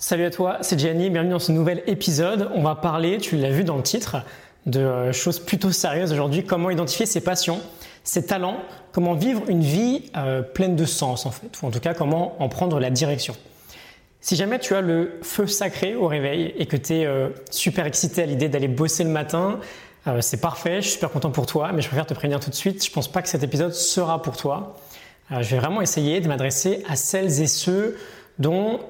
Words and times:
Salut 0.00 0.26
à 0.26 0.30
toi, 0.30 0.58
c'est 0.60 0.78
Gianni, 0.78 1.10
bienvenue 1.10 1.32
dans 1.32 1.40
ce 1.40 1.50
nouvel 1.50 1.82
épisode. 1.88 2.52
On 2.54 2.62
va 2.62 2.76
parler, 2.76 3.18
tu 3.18 3.36
l'as 3.36 3.50
vu 3.50 3.64
dans 3.64 3.76
le 3.76 3.82
titre, 3.82 4.18
de 4.64 4.78
euh, 4.78 5.12
choses 5.12 5.40
plutôt 5.40 5.72
sérieuses 5.72 6.12
aujourd'hui, 6.12 6.44
comment 6.44 6.70
identifier 6.70 7.04
ses 7.04 7.20
passions, 7.20 7.60
ses 8.04 8.24
talents, 8.24 8.58
comment 8.92 9.14
vivre 9.14 9.42
une 9.48 9.60
vie 9.60 10.12
euh, 10.16 10.40
pleine 10.40 10.76
de 10.76 10.84
sens 10.84 11.26
en 11.26 11.32
fait, 11.32 11.60
ou 11.60 11.66
en 11.66 11.72
tout 11.72 11.80
cas 11.80 11.94
comment 11.94 12.40
en 12.40 12.48
prendre 12.48 12.78
la 12.78 12.90
direction. 12.90 13.34
Si 14.20 14.36
jamais 14.36 14.60
tu 14.60 14.76
as 14.76 14.82
le 14.82 15.18
feu 15.22 15.48
sacré 15.48 15.96
au 15.96 16.06
réveil 16.06 16.54
et 16.56 16.66
que 16.66 16.76
tu 16.76 16.98
es 16.98 17.04
euh, 17.04 17.30
super 17.50 17.84
excité 17.84 18.22
à 18.22 18.26
l'idée 18.26 18.48
d'aller 18.48 18.68
bosser 18.68 19.02
le 19.02 19.10
matin, 19.10 19.58
c'est 20.20 20.40
parfait, 20.40 20.76
je 20.76 20.82
suis 20.82 20.92
super 20.92 21.10
content 21.10 21.32
pour 21.32 21.44
toi, 21.46 21.72
mais 21.74 21.82
je 21.82 21.88
préfère 21.88 22.06
te 22.06 22.14
prévenir 22.14 22.38
tout 22.38 22.50
de 22.50 22.54
suite, 22.54 22.86
je 22.86 22.90
pense 22.90 23.08
pas 23.08 23.20
que 23.20 23.28
cet 23.28 23.42
épisode 23.42 23.74
sera 23.74 24.22
pour 24.22 24.36
toi. 24.36 24.76
je 25.30 25.50
vais 25.50 25.58
vraiment 25.58 25.82
essayer 25.82 26.20
de 26.20 26.28
m'adresser 26.28 26.82
à 26.88 26.96
celles 26.96 27.42
et 27.42 27.46
ceux 27.46 27.98
dont 28.38 28.80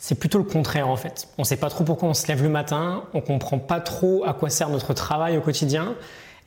c'est 0.00 0.14
plutôt 0.14 0.38
le 0.38 0.44
contraire 0.44 0.88
en 0.88 0.96
fait. 0.96 1.28
On 1.38 1.42
ne 1.42 1.46
sait 1.46 1.58
pas 1.58 1.68
trop 1.68 1.84
pourquoi 1.84 2.08
on 2.08 2.14
se 2.14 2.26
lève 2.26 2.42
le 2.42 2.48
matin, 2.48 3.04
on 3.12 3.20
comprend 3.20 3.58
pas 3.58 3.80
trop 3.80 4.24
à 4.26 4.32
quoi 4.32 4.48
sert 4.48 4.70
notre 4.70 4.94
travail 4.94 5.36
au 5.36 5.42
quotidien 5.42 5.94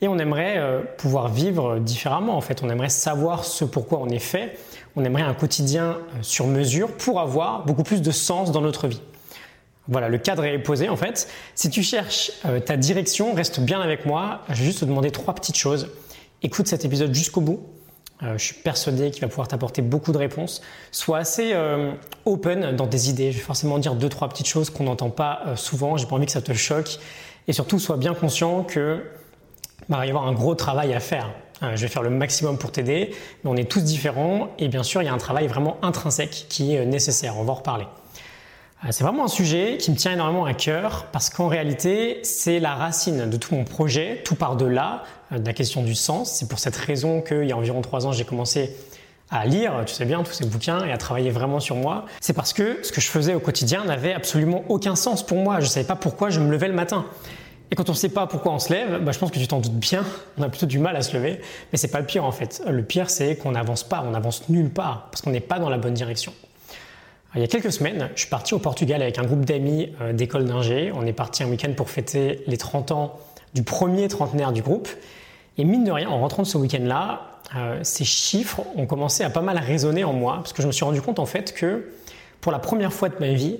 et 0.00 0.08
on 0.08 0.18
aimerait 0.18 0.58
euh, 0.58 0.80
pouvoir 0.98 1.28
vivre 1.28 1.78
différemment 1.78 2.36
en 2.36 2.40
fait. 2.40 2.64
On 2.64 2.68
aimerait 2.68 2.88
savoir 2.88 3.44
ce 3.44 3.64
pourquoi 3.64 4.00
on 4.00 4.08
est 4.08 4.18
fait. 4.18 4.58
On 4.96 5.04
aimerait 5.04 5.22
un 5.22 5.34
quotidien 5.34 5.84
euh, 5.84 5.98
sur 6.22 6.48
mesure 6.48 6.96
pour 6.96 7.20
avoir 7.20 7.64
beaucoup 7.64 7.84
plus 7.84 8.02
de 8.02 8.10
sens 8.10 8.50
dans 8.50 8.60
notre 8.60 8.88
vie. 8.88 9.00
Voilà, 9.86 10.08
le 10.08 10.18
cadre 10.18 10.44
est 10.44 10.58
posé 10.58 10.88
en 10.88 10.96
fait. 10.96 11.28
Si 11.54 11.70
tu 11.70 11.84
cherches 11.84 12.32
euh, 12.46 12.58
ta 12.58 12.76
direction, 12.76 13.34
reste 13.34 13.60
bien 13.60 13.80
avec 13.80 14.04
moi. 14.04 14.40
Je 14.48 14.54
vais 14.54 14.64
juste 14.64 14.80
te 14.80 14.84
demander 14.84 15.12
trois 15.12 15.32
petites 15.34 15.56
choses. 15.56 15.90
Écoute 16.42 16.66
cet 16.66 16.84
épisode 16.84 17.14
jusqu'au 17.14 17.40
bout. 17.40 17.60
Euh, 18.22 18.38
je 18.38 18.44
suis 18.44 18.54
persuadé 18.54 19.10
qu'il 19.10 19.22
va 19.22 19.28
pouvoir 19.28 19.48
t'apporter 19.48 19.82
beaucoup 19.82 20.12
de 20.12 20.18
réponses. 20.18 20.62
Sois 20.92 21.18
assez 21.18 21.50
euh, 21.52 21.92
open 22.24 22.76
dans 22.76 22.86
tes 22.86 23.08
idées. 23.08 23.32
Je 23.32 23.38
vais 23.38 23.42
forcément 23.42 23.78
dire 23.78 23.94
deux, 23.94 24.08
trois 24.08 24.28
petites 24.28 24.46
choses 24.46 24.70
qu'on 24.70 24.84
n'entend 24.84 25.10
pas 25.10 25.42
euh, 25.46 25.56
souvent. 25.56 25.96
J'ai 25.96 26.06
pas 26.06 26.14
envie 26.14 26.26
que 26.26 26.32
ça 26.32 26.42
te 26.42 26.52
choque. 26.52 26.98
Et 27.48 27.52
surtout, 27.52 27.78
sois 27.78 27.96
bien 27.96 28.14
conscient 28.14 28.62
que 28.62 29.02
bah, 29.88 29.98
va 29.98 30.06
y 30.06 30.08
avoir 30.08 30.26
un 30.26 30.32
gros 30.32 30.54
travail 30.54 30.94
à 30.94 31.00
faire. 31.00 31.30
je 31.60 31.80
vais 31.80 31.88
faire 31.88 32.02
le 32.02 32.10
maximum 32.10 32.56
pour 32.56 32.72
t'aider, 32.72 33.14
mais 33.42 33.50
on 33.50 33.56
est 33.56 33.70
tous 33.70 33.82
différents 33.82 34.48
et 34.58 34.68
bien 34.68 34.82
sûr, 34.82 35.02
il 35.02 35.06
y 35.06 35.08
a 35.08 35.12
un 35.12 35.18
travail 35.18 35.46
vraiment 35.46 35.76
intrinsèque 35.82 36.46
qui 36.48 36.74
est 36.74 36.86
nécessaire. 36.86 37.36
On 37.36 37.44
va 37.44 37.52
en 37.52 37.56
reparler. 37.56 37.86
C'est 38.90 39.02
vraiment 39.02 39.24
un 39.24 39.28
sujet 39.28 39.78
qui 39.78 39.90
me 39.90 39.96
tient 39.96 40.12
énormément 40.12 40.44
à 40.44 40.52
cœur 40.52 41.06
parce 41.10 41.30
qu'en 41.30 41.48
réalité, 41.48 42.20
c'est 42.22 42.60
la 42.60 42.74
racine 42.74 43.30
de 43.30 43.36
tout 43.38 43.54
mon 43.54 43.64
projet. 43.64 44.20
Tout 44.24 44.34
part 44.34 44.56
de 44.56 44.66
là, 44.66 45.04
euh, 45.32 45.38
de 45.38 45.46
la 45.46 45.54
question 45.54 45.82
du 45.82 45.94
sens. 45.94 46.32
C'est 46.32 46.48
pour 46.48 46.58
cette 46.58 46.76
raison 46.76 47.22
qu'il 47.22 47.44
y 47.44 47.52
a 47.52 47.56
environ 47.56 47.80
trois 47.80 48.06
ans, 48.06 48.12
j'ai 48.12 48.24
commencé 48.24 48.76
à 49.30 49.46
lire, 49.46 49.72
tu 49.86 49.94
sais 49.94 50.04
bien, 50.04 50.22
tous 50.22 50.32
ces 50.32 50.46
bouquins 50.46 50.84
et 50.84 50.92
à 50.92 50.98
travailler 50.98 51.30
vraiment 51.30 51.60
sur 51.60 51.76
moi. 51.76 52.04
C'est 52.20 52.34
parce 52.34 52.52
que 52.52 52.78
ce 52.82 52.92
que 52.92 53.00
je 53.00 53.08
faisais 53.08 53.34
au 53.34 53.40
quotidien 53.40 53.84
n'avait 53.84 54.12
absolument 54.12 54.64
aucun 54.68 54.96
sens 54.96 55.24
pour 55.24 55.38
moi. 55.38 55.60
Je 55.60 55.64
ne 55.64 55.70
savais 55.70 55.86
pas 55.86 55.96
pourquoi 55.96 56.28
je 56.28 56.40
me 56.40 56.50
levais 56.50 56.68
le 56.68 56.74
matin. 56.74 57.06
Et 57.70 57.76
quand 57.76 57.88
on 57.88 57.92
ne 57.92 57.96
sait 57.96 58.10
pas 58.10 58.26
pourquoi 58.26 58.52
on 58.52 58.58
se 58.58 58.72
lève, 58.72 59.02
bah, 59.02 59.12
je 59.12 59.18
pense 59.18 59.30
que 59.30 59.38
tu 59.38 59.48
t'en 59.48 59.60
doutes 59.60 59.72
bien, 59.72 60.04
on 60.38 60.42
a 60.42 60.48
plutôt 60.50 60.66
du 60.66 60.78
mal 60.78 60.94
à 60.94 61.02
se 61.02 61.16
lever. 61.16 61.40
Mais 61.72 61.78
c'est 61.78 61.88
pas 61.88 62.00
le 62.00 62.06
pire 62.06 62.24
en 62.24 62.32
fait. 62.32 62.62
Le 62.68 62.82
pire, 62.84 63.08
c'est 63.08 63.36
qu'on 63.36 63.52
n'avance 63.52 63.82
pas, 63.82 64.04
on 64.06 64.10
n'avance 64.10 64.48
nulle 64.50 64.70
part, 64.70 65.08
parce 65.10 65.22
qu'on 65.22 65.30
n'est 65.30 65.40
pas 65.40 65.58
dans 65.58 65.70
la 65.70 65.78
bonne 65.78 65.94
direction. 65.94 66.32
Il 67.34 67.40
y 67.40 67.44
a 67.44 67.48
quelques 67.48 67.72
semaines, 67.72 68.10
je 68.14 68.20
suis 68.20 68.30
parti 68.30 68.54
au 68.54 68.60
Portugal 68.60 69.02
avec 69.02 69.18
un 69.18 69.24
groupe 69.24 69.44
d'amis 69.44 69.92
euh, 70.00 70.12
d'école 70.12 70.44
d'ingé. 70.44 70.92
On 70.94 71.04
est 71.04 71.12
parti 71.12 71.42
un 71.42 71.48
week-end 71.48 71.72
pour 71.76 71.90
fêter 71.90 72.44
les 72.46 72.56
30 72.56 72.92
ans 72.92 73.18
du 73.54 73.64
premier 73.64 74.06
trentenaire 74.06 74.52
du 74.52 74.62
groupe. 74.62 74.88
Et 75.58 75.64
mine 75.64 75.82
de 75.82 75.90
rien, 75.90 76.08
en 76.08 76.20
rentrant 76.20 76.42
de 76.42 76.46
ce 76.46 76.58
week-end-là, 76.58 77.40
euh, 77.56 77.80
ces 77.82 78.04
chiffres 78.04 78.62
ont 78.76 78.86
commencé 78.86 79.24
à 79.24 79.30
pas 79.30 79.40
mal 79.40 79.58
résonner 79.58 80.04
en 80.04 80.12
moi, 80.12 80.36
parce 80.36 80.52
que 80.52 80.62
je 80.62 80.68
me 80.68 80.72
suis 80.72 80.84
rendu 80.84 81.02
compte 81.02 81.18
en 81.18 81.26
fait 81.26 81.52
que 81.54 81.90
pour 82.40 82.52
la 82.52 82.60
première 82.60 82.92
fois 82.92 83.08
de 83.08 83.16
ma 83.18 83.32
vie, 83.32 83.58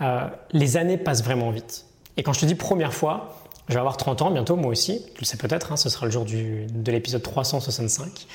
euh, 0.00 0.26
les 0.50 0.76
années 0.76 0.98
passent 0.98 1.22
vraiment 1.22 1.50
vite. 1.50 1.86
Et 2.16 2.24
quand 2.24 2.32
je 2.32 2.40
te 2.40 2.46
dis 2.46 2.56
première 2.56 2.92
fois, 2.92 3.38
je 3.68 3.74
vais 3.74 3.80
avoir 3.80 3.96
30 3.96 4.22
ans 4.22 4.30
bientôt, 4.32 4.56
moi 4.56 4.70
aussi, 4.72 5.04
tu 5.14 5.20
le 5.20 5.24
sais 5.24 5.36
peut-être, 5.36 5.72
hein, 5.72 5.76
ce 5.76 5.88
sera 5.88 6.06
le 6.06 6.12
jour 6.12 6.24
de 6.24 6.92
l'épisode 6.92 7.22
365. 7.22 8.26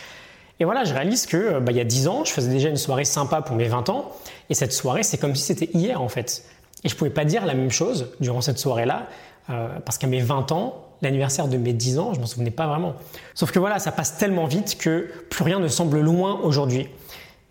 Et 0.60 0.66
voilà, 0.66 0.84
je 0.84 0.94
réalise 0.94 1.26
que 1.26 1.38
euh, 1.38 1.60
bah, 1.60 1.72
il 1.72 1.78
y 1.78 1.82
a 1.82 1.86
10 1.86 2.08
ans, 2.08 2.26
je 2.26 2.32
faisais 2.32 2.52
déjà 2.52 2.70
une 2.70 2.78
soirée 2.78 3.06
sympa 3.06 3.42
pour 3.42 3.56
mes 3.56 3.68
20 3.68 3.90
ans, 3.90 4.12
et 4.50 4.54
cette 4.54 4.74
soirée, 4.74 5.04
c'est 5.04 5.18
comme 5.18 5.36
si 5.36 5.44
c'était 5.44 5.70
hier 5.74 6.02
en 6.02 6.10
fait. 6.10 6.44
Et 6.84 6.90
je 6.90 6.96
pouvais 6.96 7.10
pas 7.10 7.26
dire 7.26 7.46
la 7.46 7.54
même 7.54 7.72
chose 7.72 8.08
durant 8.20 8.42
cette 8.42 8.60
soirée-là, 8.60 9.08
euh, 9.50 9.68
parce 9.86 9.98
qu'à 9.98 10.08
mes 10.08 10.22
20 10.22 10.52
ans, 10.52 10.86
l'anniversaire 11.02 11.48
de 11.48 11.58
mes 11.58 11.74
10 11.74 12.00
ans, 12.00 12.14
je 12.14 12.20
m'en 12.20 12.26
souvenais 12.26 12.52
pas 12.52 12.68
vraiment. 12.68 12.94
Sauf 13.36 13.52
que 13.52 13.60
voilà, 13.60 13.80
ça 13.80 13.92
passe 13.92 14.18
tellement 14.18 14.46
vite 14.46 14.78
que 14.78 15.10
plus 15.30 15.44
rien 15.44 15.60
ne 15.60 15.68
semble 15.68 16.00
loin 16.02 16.40
aujourd'hui. 16.44 16.90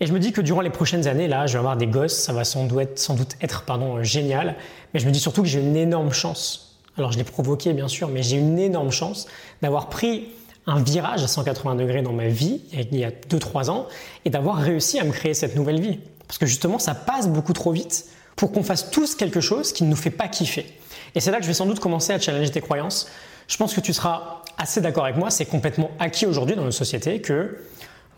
Et 0.00 0.06
je 0.06 0.12
me 0.12 0.20
dis 0.20 0.32
que 0.32 0.40
durant 0.40 0.60
les 0.60 0.70
prochaines 0.70 1.08
années, 1.08 1.26
là, 1.26 1.46
je 1.46 1.54
vais 1.54 1.58
avoir 1.58 1.76
des 1.76 1.86
gosses, 1.86 2.14
ça 2.14 2.32
va 2.32 2.44
sans 2.44 2.66
doute 2.66 2.80
être, 2.80 2.98
sans 2.98 3.14
doute 3.14 3.36
être 3.40 3.62
pardon, 3.64 4.02
génial, 4.02 4.54
mais 4.92 5.00
je 5.00 5.06
me 5.06 5.10
dis 5.10 5.18
surtout 5.18 5.42
que 5.42 5.48
j'ai 5.48 5.60
une 5.60 5.76
énorme 5.76 6.12
chance. 6.12 6.76
Alors 6.96 7.12
je 7.12 7.18
l'ai 7.18 7.24
provoqué 7.24 7.72
bien 7.72 7.88
sûr, 7.88 8.08
mais 8.08 8.22
j'ai 8.22 8.36
une 8.36 8.58
énorme 8.58 8.90
chance 8.90 9.26
d'avoir 9.62 9.88
pris 9.88 10.28
un 10.68 10.82
virage 10.82 11.24
à 11.24 11.28
180 11.28 11.74
degrés 11.76 12.02
dans 12.02 12.12
ma 12.12 12.28
vie 12.28 12.60
il 12.72 12.96
y 12.96 13.04
a 13.04 13.10
2-3 13.10 13.70
ans 13.70 13.88
et 14.24 14.30
d'avoir 14.30 14.56
réussi 14.56 15.00
à 15.00 15.04
me 15.04 15.12
créer 15.12 15.34
cette 15.34 15.56
nouvelle 15.56 15.80
vie. 15.80 15.98
Parce 16.26 16.38
que 16.38 16.46
justement, 16.46 16.78
ça 16.78 16.94
passe 16.94 17.26
beaucoup 17.26 17.54
trop 17.54 17.72
vite 17.72 18.04
pour 18.36 18.52
qu'on 18.52 18.62
fasse 18.62 18.90
tous 18.90 19.14
quelque 19.14 19.40
chose 19.40 19.72
qui 19.72 19.82
ne 19.82 19.88
nous 19.88 19.96
fait 19.96 20.10
pas 20.10 20.28
kiffer. 20.28 20.66
Et 21.14 21.20
c'est 21.20 21.30
là 21.30 21.38
que 21.38 21.42
je 21.42 21.48
vais 21.48 21.54
sans 21.54 21.66
doute 21.66 21.80
commencer 21.80 22.12
à 22.12 22.20
challenger 22.20 22.50
tes 22.50 22.60
croyances. 22.60 23.08
Je 23.48 23.56
pense 23.56 23.74
que 23.74 23.80
tu 23.80 23.94
seras 23.94 24.42
assez 24.58 24.82
d'accord 24.82 25.04
avec 25.04 25.16
moi, 25.16 25.30
c'est 25.30 25.46
complètement 25.46 25.90
acquis 25.98 26.26
aujourd'hui 26.26 26.54
dans 26.54 26.62
notre 26.62 26.76
société 26.76 27.22
que 27.22 27.58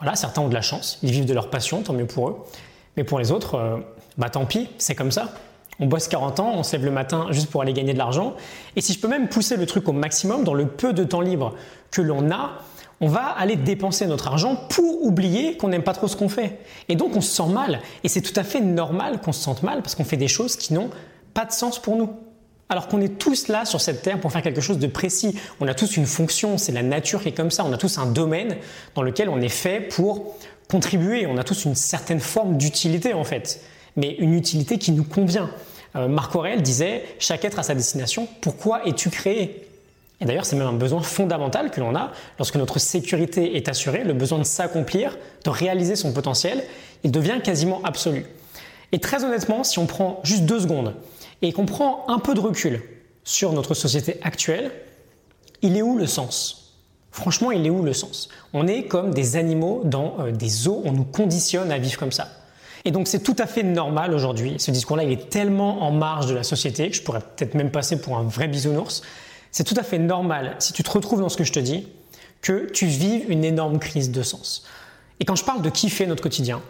voilà, 0.00 0.16
certains 0.16 0.42
ont 0.42 0.48
de 0.48 0.54
la 0.54 0.62
chance, 0.62 0.98
ils 1.02 1.12
vivent 1.12 1.26
de 1.26 1.34
leur 1.34 1.50
passion, 1.50 1.82
tant 1.82 1.92
mieux 1.92 2.06
pour 2.06 2.28
eux. 2.28 2.44
Mais 2.96 3.04
pour 3.04 3.18
les 3.20 3.30
autres, 3.30 3.54
euh, 3.54 3.76
bah 4.18 4.28
tant 4.28 4.44
pis, 4.44 4.68
c'est 4.78 4.96
comme 4.96 5.12
ça. 5.12 5.34
On 5.80 5.86
bosse 5.86 6.08
40 6.08 6.40
ans, 6.40 6.52
on 6.56 6.62
se 6.62 6.76
lève 6.76 6.84
le 6.84 6.90
matin 6.90 7.26
juste 7.30 7.50
pour 7.50 7.62
aller 7.62 7.72
gagner 7.72 7.94
de 7.94 7.98
l'argent. 7.98 8.34
Et 8.76 8.82
si 8.82 8.92
je 8.92 9.00
peux 9.00 9.08
même 9.08 9.28
pousser 9.28 9.56
le 9.56 9.64
truc 9.64 9.88
au 9.88 9.92
maximum, 9.92 10.44
dans 10.44 10.54
le 10.54 10.66
peu 10.66 10.92
de 10.92 11.04
temps 11.04 11.22
libre 11.22 11.54
que 11.90 12.02
l'on 12.02 12.30
a, 12.30 12.58
on 13.00 13.08
va 13.08 13.22
aller 13.22 13.56
dépenser 13.56 14.06
notre 14.06 14.28
argent 14.28 14.56
pour 14.68 15.02
oublier 15.02 15.56
qu'on 15.56 15.68
n'aime 15.68 15.82
pas 15.82 15.94
trop 15.94 16.06
ce 16.06 16.16
qu'on 16.16 16.28
fait. 16.28 16.58
Et 16.88 16.96
donc 16.96 17.16
on 17.16 17.22
se 17.22 17.34
sent 17.34 17.48
mal. 17.50 17.80
Et 18.04 18.08
c'est 18.08 18.20
tout 18.20 18.38
à 18.38 18.44
fait 18.44 18.60
normal 18.60 19.20
qu'on 19.20 19.32
se 19.32 19.42
sente 19.42 19.62
mal 19.62 19.80
parce 19.80 19.94
qu'on 19.94 20.04
fait 20.04 20.18
des 20.18 20.28
choses 20.28 20.56
qui 20.56 20.74
n'ont 20.74 20.90
pas 21.32 21.46
de 21.46 21.52
sens 21.52 21.80
pour 21.80 21.96
nous. 21.96 22.10
Alors 22.68 22.86
qu'on 22.86 23.00
est 23.00 23.18
tous 23.18 23.48
là 23.48 23.64
sur 23.64 23.80
cette 23.80 24.02
terre 24.02 24.20
pour 24.20 24.30
faire 24.30 24.42
quelque 24.42 24.60
chose 24.60 24.78
de 24.78 24.86
précis. 24.86 25.34
On 25.60 25.66
a 25.66 25.74
tous 25.74 25.96
une 25.96 26.06
fonction, 26.06 26.58
c'est 26.58 26.72
la 26.72 26.82
nature 26.82 27.22
qui 27.22 27.30
est 27.30 27.32
comme 27.32 27.50
ça. 27.50 27.64
On 27.64 27.72
a 27.72 27.78
tous 27.78 27.96
un 27.96 28.06
domaine 28.06 28.56
dans 28.94 29.02
lequel 29.02 29.30
on 29.30 29.40
est 29.40 29.48
fait 29.48 29.80
pour 29.80 30.36
contribuer. 30.70 31.26
On 31.26 31.38
a 31.38 31.42
tous 31.42 31.64
une 31.64 31.74
certaine 31.74 32.20
forme 32.20 32.58
d'utilité 32.58 33.14
en 33.14 33.24
fait, 33.24 33.62
mais 33.96 34.14
une 34.18 34.34
utilité 34.34 34.76
qui 34.78 34.92
nous 34.92 35.04
convient. 35.04 35.50
Euh, 35.96 36.08
Marc 36.08 36.34
Aurèle 36.34 36.62
disait 36.62 37.04
Chaque 37.18 37.44
être 37.44 37.58
a 37.58 37.62
sa 37.62 37.74
destination. 37.74 38.28
Pourquoi 38.40 38.86
es-tu 38.86 39.10
créé? 39.10 39.66
Et 40.20 40.26
d'ailleurs, 40.26 40.44
c'est 40.44 40.56
même 40.56 40.66
un 40.66 40.72
besoin 40.74 41.00
fondamental 41.00 41.70
que 41.70 41.80
l'on 41.80 41.94
a 41.94 42.12
lorsque 42.38 42.56
notre 42.56 42.78
sécurité 42.78 43.56
est 43.56 43.68
assurée, 43.68 44.04
le 44.04 44.12
besoin 44.12 44.38
de 44.38 44.44
s'accomplir, 44.44 45.16
de 45.44 45.50
réaliser 45.50 45.96
son 45.96 46.12
potentiel, 46.12 46.62
il 47.04 47.10
devient 47.10 47.40
quasiment 47.42 47.80
absolu. 47.84 48.26
Et 48.92 48.98
très 48.98 49.24
honnêtement, 49.24 49.64
si 49.64 49.78
on 49.78 49.86
prend 49.86 50.20
juste 50.22 50.44
deux 50.44 50.60
secondes 50.60 50.94
et 51.40 51.52
qu'on 51.52 51.64
prend 51.64 52.04
un 52.08 52.18
peu 52.18 52.34
de 52.34 52.40
recul 52.40 52.82
sur 53.24 53.52
notre 53.52 53.72
société 53.72 54.18
actuelle, 54.22 54.70
il 55.62 55.76
est 55.76 55.82
où 55.82 55.96
le 55.96 56.06
sens? 56.06 56.76
Franchement, 57.12 57.50
il 57.50 57.66
est 57.66 57.70
où 57.70 57.82
le 57.82 57.92
sens? 57.92 58.28
On 58.52 58.66
est 58.66 58.84
comme 58.84 59.14
des 59.14 59.36
animaux 59.36 59.82
dans 59.84 60.16
euh, 60.20 60.32
des 60.32 60.68
eaux, 60.68 60.82
on 60.84 60.92
nous 60.92 61.04
conditionne 61.04 61.72
à 61.72 61.78
vivre 61.78 61.98
comme 61.98 62.12
ça. 62.12 62.28
Et 62.84 62.90
donc 62.90 63.08
c'est 63.08 63.22
tout 63.22 63.36
à 63.38 63.46
fait 63.46 63.62
normal 63.62 64.14
aujourd'hui. 64.14 64.54
Ce 64.58 64.70
discours-là, 64.70 65.04
il 65.04 65.12
est 65.12 65.28
tellement 65.28 65.82
en 65.82 65.90
marge 65.90 66.26
de 66.26 66.34
la 66.34 66.42
société 66.42 66.90
que 66.90 66.96
je 66.96 67.02
pourrais 67.02 67.20
peut-être 67.20 67.54
même 67.54 67.70
passer 67.70 68.00
pour 68.00 68.16
un 68.16 68.22
vrai 68.22 68.48
bisounours. 68.48 69.02
C'est 69.52 69.64
tout 69.64 69.74
à 69.76 69.82
fait 69.82 69.98
normal, 69.98 70.56
si 70.58 70.72
tu 70.72 70.82
te 70.82 70.90
retrouves 70.90 71.20
dans 71.20 71.28
ce 71.28 71.36
que 71.36 71.44
je 71.44 71.52
te 71.52 71.60
dis, 71.60 71.88
que 72.40 72.70
tu 72.72 72.86
vives 72.86 73.30
une 73.30 73.44
énorme 73.44 73.78
crise 73.78 74.10
de 74.10 74.22
sens. 74.22 74.64
Et 75.18 75.24
quand 75.24 75.36
je 75.36 75.44
parle 75.44 75.60
de 75.60 75.70
kiffer 75.70 76.06
notre 76.06 76.22
quotidien, 76.22 76.62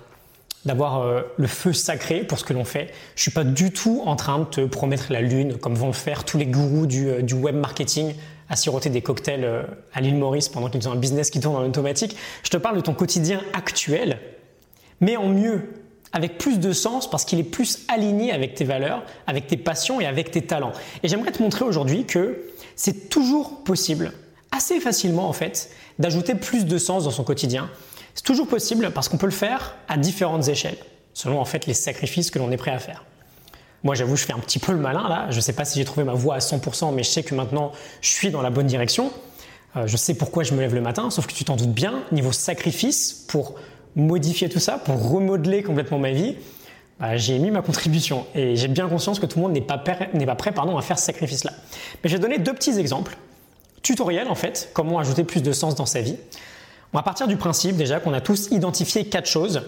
d'avoir 0.65 1.00
euh, 1.00 1.22
le 1.37 1.47
feu 1.47 1.72
sacré 1.72 2.20
pour 2.20 2.38
ce 2.38 2.44
que 2.44 2.53
l'on 2.53 2.65
fait, 2.65 2.93
je 3.16 3.22
suis 3.22 3.31
pas 3.31 3.44
du 3.44 3.72
tout 3.72 4.03
en 4.04 4.16
train 4.16 4.41
de 4.41 4.44
te 4.44 4.60
promettre 4.66 5.11
la 5.11 5.23
lune 5.23 5.56
comme 5.56 5.75
vont 5.75 5.87
le 5.87 5.93
faire 5.93 6.25
tous 6.25 6.37
les 6.37 6.46
gourous 6.46 6.87
du, 6.87 7.08
euh, 7.08 7.23
web 7.35 7.55
marketing 7.55 8.14
à 8.49 8.56
siroter 8.56 8.90
des 8.90 9.00
cocktails 9.00 9.44
euh, 9.44 9.62
à 9.94 10.00
l'île 10.00 10.17
Maurice 10.17 10.49
pendant 10.49 10.69
qu'ils 10.69 10.87
ont 10.88 10.93
un 10.93 10.96
business 10.96 11.31
qui 11.31 11.40
tourne 11.40 11.56
en 11.56 11.67
automatique. 11.67 12.17
Je 12.43 12.50
te 12.50 12.56
parle 12.56 12.76
de 12.76 12.82
ton 12.82 12.93
quotidien 12.93 13.40
actuel, 13.55 14.19
mais 15.00 15.17
en 15.17 15.29
mieux, 15.29 15.70
avec 16.12 16.39
plus 16.39 16.59
de 16.59 16.73
sens 16.73 17.09
parce 17.09 17.25
qu'il 17.25 17.39
est 17.39 17.45
plus 17.45 17.81
aligné 17.89 18.33
avec 18.33 18.55
tes 18.55 18.65
valeurs, 18.65 19.05
avec 19.27 19.47
tes 19.47 19.57
passions 19.57 20.01
et 20.01 20.07
avec 20.07 20.31
tes 20.31 20.43
talents. 20.43 20.73
Et 21.03 21.09
j'aimerais 21.09 21.33
te 21.33 21.43
montrer 21.43 21.65
aujourd'hui 21.65 22.05
que 22.05 22.43
c'est 22.77 23.09
toujours 23.09 23.62
possible, 23.62 24.12
assez 24.53 24.81
facilement 24.81 25.29
en 25.29 25.33
fait, 25.33 25.71
d'ajouter 25.99 26.35
plus 26.35 26.65
de 26.65 26.79
sens 26.79 27.05
dans 27.05 27.11
son 27.11 27.25
quotidien. 27.25 27.71
C'est 28.15 28.25
toujours 28.25 28.49
possible 28.49 28.91
parce 28.91 29.09
qu'on 29.09 29.19
peut 29.19 29.27
le 29.27 29.33
faire 29.33 29.77
à 29.89 29.97
différentes 29.97 30.49
échelles, 30.49 30.79
selon 31.15 31.41
en 31.41 31.45
fait 31.45 31.67
les 31.67 31.75
sacrifices 31.75 32.31
que 32.31 32.39
l'on 32.39 32.51
est 32.51 32.57
prêt 32.57 32.73
à 32.73 32.79
faire. 32.79 33.05
Moi, 33.83 33.95
j'avoue, 33.95 34.17
je 34.17 34.25
fais 34.27 34.35
un 34.35 34.39
petit 34.39 34.59
peu 34.59 34.73
le 34.73 34.79
malin 34.79 35.09
là. 35.09 35.27
Je 35.31 35.37
ne 35.37 35.41
sais 35.41 35.55
pas 35.55 35.65
si 35.65 35.79
j'ai 35.79 35.85
trouvé 35.85 36.05
ma 36.05 36.12
voie 36.12 36.35
à 36.35 36.39
100%, 36.39 36.93
mais 36.93 37.03
je 37.03 37.09
sais 37.09 37.23
que 37.23 37.35
maintenant, 37.35 37.73
je 38.03 38.11
suis 38.11 38.31
dans 38.31 38.43
la 38.43 38.51
bonne 38.51 38.67
direction. 38.67 39.11
Euh, 39.77 39.87
je 39.87 39.97
sais 39.97 40.15
pourquoi 40.15 40.43
je 40.43 40.53
me 40.53 40.61
lève 40.61 40.75
le 40.75 40.81
matin, 40.81 41.11
sauf 41.11 41.27
que 41.27 41.33
tu 41.33 41.45
t'en 41.45 41.57
doutes 41.57 41.73
bien, 41.73 42.03
niveau 42.12 42.33
sacrifice 42.33 43.25
pour 43.29 43.55
modifier 43.96 44.48
tout 44.48 44.60
ça, 44.60 44.78
pour 44.78 45.10
remodeler 45.10 45.62
complètement 45.62 45.98
ma 45.98 46.10
vie, 46.10 46.37
bah, 47.00 47.16
j'ai 47.16 47.38
mis 47.38 47.50
ma 47.50 47.62
contribution 47.62 48.26
et 48.34 48.56
j'ai 48.56 48.69
bien 48.69 48.88
conscience 48.88 49.19
que 49.19 49.26
tout 49.26 49.38
le 49.38 49.44
monde 49.44 49.52
n'est 49.52 49.60
pas, 49.62 49.78
pas 49.78 50.34
prêt 50.34 50.52
pardon, 50.52 50.76
à 50.76 50.82
faire 50.82 50.98
ce 50.98 51.06
sacrifice-là. 51.06 51.52
Mais 52.02 52.10
je 52.10 52.16
vais 52.16 52.20
donner 52.20 52.38
deux 52.38 52.52
petits 52.52 52.78
exemples. 52.78 53.16
Tutoriel 53.82 54.28
en 54.28 54.34
fait, 54.34 54.70
comment 54.75 54.98
ajouter 54.98 55.25
plus 55.25 55.42
de 55.42 55.52
sens 55.52 55.75
dans 55.75 55.87
sa 55.87 56.02
vie. 56.02 56.16
On 56.92 56.98
va 56.98 57.02
partir 57.02 57.26
du 57.26 57.37
principe 57.37 57.76
déjà 57.76 58.00
qu'on 58.00 58.12
a 58.12 58.20
tous 58.20 58.48
identifié 58.50 59.06
quatre 59.06 59.28
choses. 59.28 59.62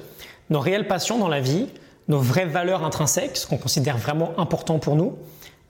Nos 0.51 0.61
réelles 0.61 0.87
passions 0.87 1.19
dans 1.19 1.29
la 1.29 1.41
vie, 1.41 1.69
nos 2.09 2.19
vraies 2.19 2.45
valeurs 2.45 2.85
intrinsèques, 2.85 3.37
ce 3.37 3.47
qu'on 3.47 3.57
considère 3.57 3.97
vraiment 3.97 4.33
important 4.39 4.79
pour 4.79 4.97
nous, 4.97 5.17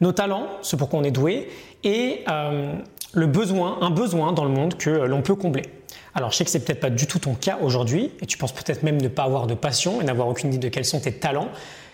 nos 0.00 0.12
talents, 0.12 0.48
ce 0.62 0.74
pour 0.74 0.88
quoi 0.88 0.98
on 0.98 1.04
est 1.04 1.12
doué, 1.12 1.48
et 1.84 2.24
euh, 2.28 2.72
le 3.12 3.26
besoin, 3.26 3.78
un 3.82 3.90
besoin 3.90 4.32
dans 4.32 4.44
le 4.44 4.50
monde 4.50 4.76
que 4.76 4.90
l'on 4.90 5.22
peut 5.22 5.36
combler. 5.36 5.64
Alors 6.14 6.30
je 6.30 6.36
sais 6.36 6.44
que 6.44 6.50
c'est 6.50 6.64
peut-être 6.64 6.80
pas 6.80 6.90
du 6.90 7.06
tout 7.06 7.18
ton 7.18 7.34
cas 7.34 7.58
aujourd'hui, 7.62 8.10
et 8.20 8.26
tu 8.26 8.38
penses 8.38 8.52
peut-être 8.52 8.82
même 8.82 9.00
ne 9.00 9.08
pas 9.08 9.24
avoir 9.24 9.46
de 9.46 9.54
passion 9.54 10.00
et 10.00 10.04
n'avoir 10.04 10.28
aucune 10.28 10.52
idée 10.52 10.68
de 10.68 10.74
quels 10.74 10.84
sont 10.84 11.00
tes 11.00 11.12
talents. 11.12 11.48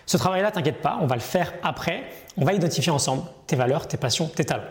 Ce 0.07 0.17
travail-là, 0.17 0.51
t'inquiète 0.51 0.81
pas, 0.81 0.99
on 1.03 1.07
va 1.07 1.17
le 1.17 1.21
faire 1.21 1.53
après. 1.63 2.05
On 2.37 2.45
va 2.45 2.55
identifier 2.55 2.91
ensemble 2.91 3.25
tes 3.47 3.57
valeurs, 3.57 3.87
tes 3.87 3.99
passions, 3.99 4.27
tes 4.27 4.45
talents. 4.45 4.65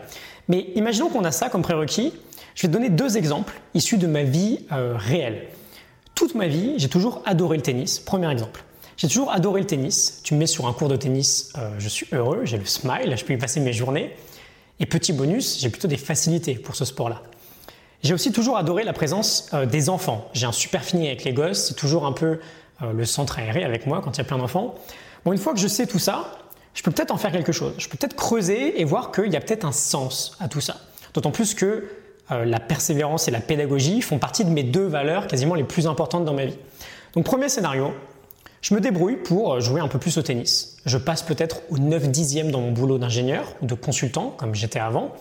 Mais 0.48 0.66
imaginons 0.74 1.08
qu'on 1.10 1.24
a 1.24 1.30
ça 1.30 1.48
comme 1.48 1.62
prérequis. 1.62 2.12
Je 2.54 2.62
vais 2.62 2.68
te 2.68 2.72
donner 2.72 2.90
deux 2.90 3.16
exemples 3.16 3.54
issus 3.72 3.98
de 3.98 4.08
ma 4.08 4.24
vie 4.24 4.66
euh, 4.72 4.94
réelle. 4.96 5.46
Toute 6.14 6.34
ma 6.34 6.48
vie, 6.48 6.74
j'ai 6.78 6.88
toujours 6.88 7.22
adoré 7.24 7.56
le 7.56 7.62
tennis. 7.62 8.00
Premier 8.00 8.30
exemple. 8.32 8.64
J'ai 8.96 9.06
toujours 9.06 9.30
adoré 9.30 9.60
le 9.60 9.66
tennis. 9.66 10.20
Tu 10.24 10.34
me 10.34 10.40
mets 10.40 10.46
sur 10.46 10.66
un 10.66 10.72
cours 10.72 10.88
de 10.88 10.96
tennis, 10.96 11.52
euh, 11.56 11.70
je 11.78 11.88
suis 11.88 12.08
heureux, 12.12 12.40
j'ai 12.42 12.58
le 12.58 12.64
smile, 12.64 13.14
je 13.16 13.24
peux 13.24 13.32
y 13.32 13.36
passer 13.36 13.60
mes 13.60 13.72
journées. 13.72 14.12
Et 14.80 14.86
petit 14.86 15.12
bonus, 15.12 15.60
j'ai 15.60 15.70
plutôt 15.70 15.86
des 15.86 15.96
facilités 15.96 16.54
pour 16.54 16.74
ce 16.74 16.84
sport-là. 16.84 17.22
J'ai 18.02 18.14
aussi 18.14 18.30
toujours 18.30 18.56
adoré 18.56 18.84
la 18.84 18.92
présence 18.92 19.48
euh, 19.54 19.66
des 19.66 19.88
enfants. 19.88 20.28
J'ai 20.32 20.46
un 20.46 20.52
super 20.52 20.84
fini 20.84 21.08
avec 21.08 21.24
les 21.24 21.32
gosses, 21.32 21.66
c'est 21.66 21.74
toujours 21.74 22.06
un 22.06 22.12
peu 22.12 22.38
euh, 22.82 22.92
le 22.92 23.04
centre 23.04 23.38
aéré 23.38 23.64
avec 23.64 23.86
moi 23.86 24.00
quand 24.02 24.16
il 24.16 24.18
y 24.18 24.20
a 24.20 24.24
plein 24.24 24.38
d'enfants. 24.38 24.76
Bon, 25.24 25.32
une 25.32 25.38
fois 25.38 25.52
que 25.52 25.58
je 25.58 25.66
sais 25.66 25.86
tout 25.86 25.98
ça, 25.98 26.38
je 26.74 26.82
peux 26.82 26.92
peut-être 26.92 27.10
en 27.10 27.16
faire 27.16 27.32
quelque 27.32 27.50
chose. 27.50 27.74
Je 27.78 27.88
peux 27.88 27.96
peut-être 27.96 28.14
creuser 28.14 28.80
et 28.80 28.84
voir 28.84 29.10
qu'il 29.10 29.32
y 29.32 29.36
a 29.36 29.40
peut-être 29.40 29.64
un 29.64 29.72
sens 29.72 30.36
à 30.38 30.46
tout 30.46 30.60
ça. 30.60 30.76
D'autant 31.12 31.32
plus 31.32 31.54
que 31.54 31.88
euh, 32.30 32.44
la 32.44 32.60
persévérance 32.60 33.26
et 33.26 33.32
la 33.32 33.40
pédagogie 33.40 34.00
font 34.00 34.18
partie 34.18 34.44
de 34.44 34.50
mes 34.50 34.62
deux 34.62 34.86
valeurs 34.86 35.26
quasiment 35.26 35.56
les 35.56 35.64
plus 35.64 35.88
importantes 35.88 36.24
dans 36.24 36.34
ma 36.34 36.44
vie. 36.44 36.58
Donc 37.14 37.24
premier 37.24 37.48
scénario, 37.48 37.92
je 38.62 38.74
me 38.74 38.80
débrouille 38.80 39.16
pour 39.16 39.60
jouer 39.60 39.80
un 39.80 39.88
peu 39.88 39.98
plus 39.98 40.18
au 40.18 40.22
tennis. 40.22 40.76
Je 40.86 40.98
passe 40.98 41.22
peut-être 41.22 41.62
au 41.70 41.78
9 41.78 42.10
dixième 42.10 42.52
dans 42.52 42.60
mon 42.60 42.70
boulot 42.70 42.98
d'ingénieur 42.98 43.54
ou 43.60 43.66
de 43.66 43.74
consultant, 43.74 44.34
comme 44.36 44.54
j'étais 44.54 44.78
avant. 44.78 45.12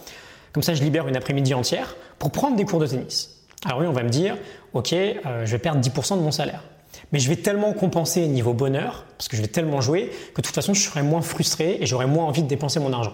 Comme 0.58 0.64
ça, 0.64 0.74
je 0.74 0.82
libère 0.82 1.08
une 1.08 1.16
après-midi 1.16 1.54
entière 1.54 1.96
pour 2.18 2.32
prendre 2.32 2.56
des 2.56 2.66
cours 2.66 2.80
de 2.80 2.88
tennis. 2.88 3.30
Alors 3.64 3.78
oui, 3.78 3.86
on 3.86 3.92
va 3.92 4.02
me 4.02 4.10
dire, 4.10 4.36
ok, 4.74 4.92
euh, 4.92 5.46
je 5.46 5.52
vais 5.52 5.60
perdre 5.60 5.80
10% 5.82 6.18
de 6.18 6.22
mon 6.24 6.32
salaire. 6.32 6.64
Mais 7.12 7.20
je 7.20 7.30
vais 7.30 7.36
tellement 7.36 7.74
compenser 7.74 8.26
niveau 8.26 8.54
bonheur, 8.54 9.06
parce 9.20 9.28
que 9.28 9.38
je 9.38 9.44
vais 9.44 9.50
tellement 9.50 9.82
jouer, 9.82 10.10
que 10.34 10.42
de 10.42 10.48
toute 10.48 10.56
façon, 10.56 10.74
je 10.74 10.82
serai 10.82 11.04
moins 11.04 11.22
frustré 11.22 11.78
et 11.80 11.86
j'aurai 11.86 12.08
moins 12.08 12.26
envie 12.26 12.42
de 12.42 12.48
dépenser 12.48 12.80
mon 12.80 12.92
argent. 12.92 13.14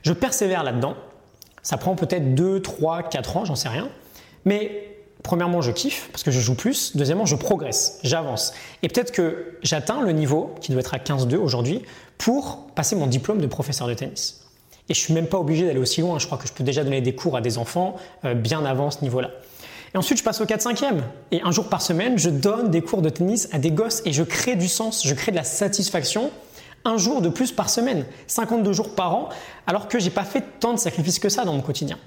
Je 0.00 0.14
persévère 0.14 0.62
là-dedans. 0.64 0.94
Ça 1.62 1.76
prend 1.76 1.94
peut-être 1.94 2.34
2, 2.34 2.62
3, 2.62 3.02
4 3.02 3.36
ans, 3.36 3.44
j'en 3.44 3.54
sais 3.54 3.68
rien. 3.68 3.90
Mais 4.46 4.96
premièrement, 5.22 5.60
je 5.60 5.72
kiffe 5.72 6.08
parce 6.10 6.22
que 6.22 6.30
je 6.30 6.40
joue 6.40 6.54
plus. 6.54 6.96
Deuxièmement, 6.96 7.26
je 7.26 7.36
progresse, 7.36 7.98
j'avance. 8.02 8.54
Et 8.82 8.88
peut-être 8.88 9.12
que 9.12 9.58
j'atteins 9.62 10.00
le 10.00 10.12
niveau 10.12 10.54
qui 10.62 10.72
doit 10.72 10.80
être 10.80 10.94
à 10.94 10.98
15-2 10.98 11.36
aujourd'hui 11.36 11.82
pour 12.16 12.66
passer 12.68 12.96
mon 12.96 13.08
diplôme 13.08 13.42
de 13.42 13.46
professeur 13.46 13.88
de 13.88 13.92
tennis. 13.92 14.47
Et 14.88 14.94
je 14.94 14.98
suis 14.98 15.12
même 15.12 15.26
pas 15.26 15.38
obligé 15.38 15.66
d'aller 15.66 15.78
aussi 15.78 16.00
loin. 16.00 16.18
Je 16.18 16.26
crois 16.26 16.38
que 16.38 16.48
je 16.48 16.52
peux 16.52 16.64
déjà 16.64 16.84
donner 16.84 17.00
des 17.00 17.14
cours 17.14 17.36
à 17.36 17.40
des 17.40 17.58
enfants 17.58 17.96
euh, 18.24 18.34
bien 18.34 18.64
avant 18.64 18.90
ce 18.90 19.02
niveau-là. 19.02 19.30
Et 19.94 19.98
ensuite, 19.98 20.18
je 20.18 20.24
passe 20.24 20.40
au 20.40 20.44
4-5e. 20.44 21.00
Et 21.32 21.40
un 21.42 21.50
jour 21.50 21.68
par 21.68 21.82
semaine, 21.82 22.18
je 22.18 22.30
donne 22.30 22.70
des 22.70 22.82
cours 22.82 23.02
de 23.02 23.08
tennis 23.08 23.48
à 23.52 23.58
des 23.58 23.70
gosses 23.70 24.02
et 24.04 24.12
je 24.12 24.22
crée 24.22 24.56
du 24.56 24.68
sens, 24.68 25.06
je 25.06 25.14
crée 25.14 25.30
de 25.30 25.36
la 25.36 25.44
satisfaction. 25.44 26.30
Un 26.84 26.96
jour 26.96 27.20
de 27.20 27.28
plus 27.28 27.52
par 27.52 27.70
semaine, 27.70 28.06
52 28.28 28.72
jours 28.72 28.94
par 28.94 29.14
an, 29.14 29.28
alors 29.66 29.88
que 29.88 29.98
j'ai 29.98 30.10
pas 30.10 30.24
fait 30.24 30.44
tant 30.60 30.74
de 30.74 30.78
sacrifices 30.78 31.18
que 31.18 31.28
ça 31.28 31.44
dans 31.44 31.52
mon 31.52 31.60
quotidien. 31.60 31.98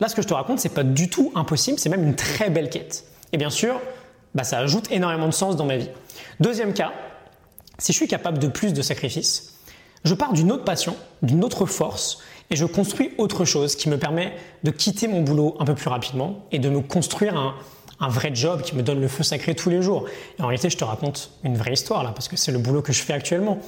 Là, 0.00 0.08
ce 0.08 0.14
que 0.14 0.22
je 0.22 0.28
te 0.28 0.34
raconte, 0.34 0.60
c'est 0.60 0.68
pas 0.68 0.84
du 0.84 1.08
tout 1.08 1.32
impossible, 1.34 1.78
c'est 1.78 1.88
même 1.88 2.04
une 2.04 2.14
très 2.14 2.50
belle 2.50 2.70
quête. 2.70 3.04
Et 3.32 3.38
bien 3.38 3.50
sûr, 3.50 3.80
bah, 4.34 4.44
ça 4.44 4.58
ajoute 4.58 4.90
énormément 4.90 5.26
de 5.26 5.32
sens 5.32 5.56
dans 5.56 5.64
ma 5.64 5.76
vie. 5.76 5.88
Deuxième 6.38 6.74
cas, 6.74 6.92
si 7.78 7.92
je 7.92 7.96
suis 7.96 8.08
capable 8.08 8.38
de 8.38 8.48
plus 8.48 8.72
de 8.72 8.82
sacrifices, 8.82 9.57
je 10.08 10.14
pars 10.14 10.32
d'une 10.32 10.50
autre 10.50 10.64
passion, 10.64 10.96
d'une 11.22 11.44
autre 11.44 11.66
force, 11.66 12.18
et 12.50 12.56
je 12.56 12.64
construis 12.64 13.12
autre 13.18 13.44
chose 13.44 13.76
qui 13.76 13.88
me 13.88 13.98
permet 13.98 14.32
de 14.64 14.70
quitter 14.70 15.06
mon 15.06 15.20
boulot 15.20 15.56
un 15.60 15.64
peu 15.64 15.74
plus 15.74 15.88
rapidement 15.88 16.46
et 16.50 16.58
de 16.58 16.68
me 16.68 16.80
construire 16.80 17.36
un, 17.36 18.08
vrai 18.08 18.30
job 18.32 18.62
qui 18.62 18.74
me 18.74 18.82
donne 18.82 19.00
le 19.00 19.08
feu 19.08 19.22
sacré 19.22 19.54
tous 19.54 19.70
les 19.70 19.82
jours. 19.82 20.06
Et 20.38 20.42
en 20.42 20.46
réalité, 20.46 20.70
je 20.70 20.76
te 20.76 20.84
raconte 20.84 21.30
une 21.44 21.56
vraie 21.56 21.74
histoire 21.74 22.02
là, 22.02 22.12
parce 22.12 22.28
que 22.28 22.36
c'est 22.36 22.52
le 22.52 22.58
boulot 22.58 22.80
que 22.80 22.92
je 22.92 23.02
fais 23.02 23.12
actuellement. 23.12 23.58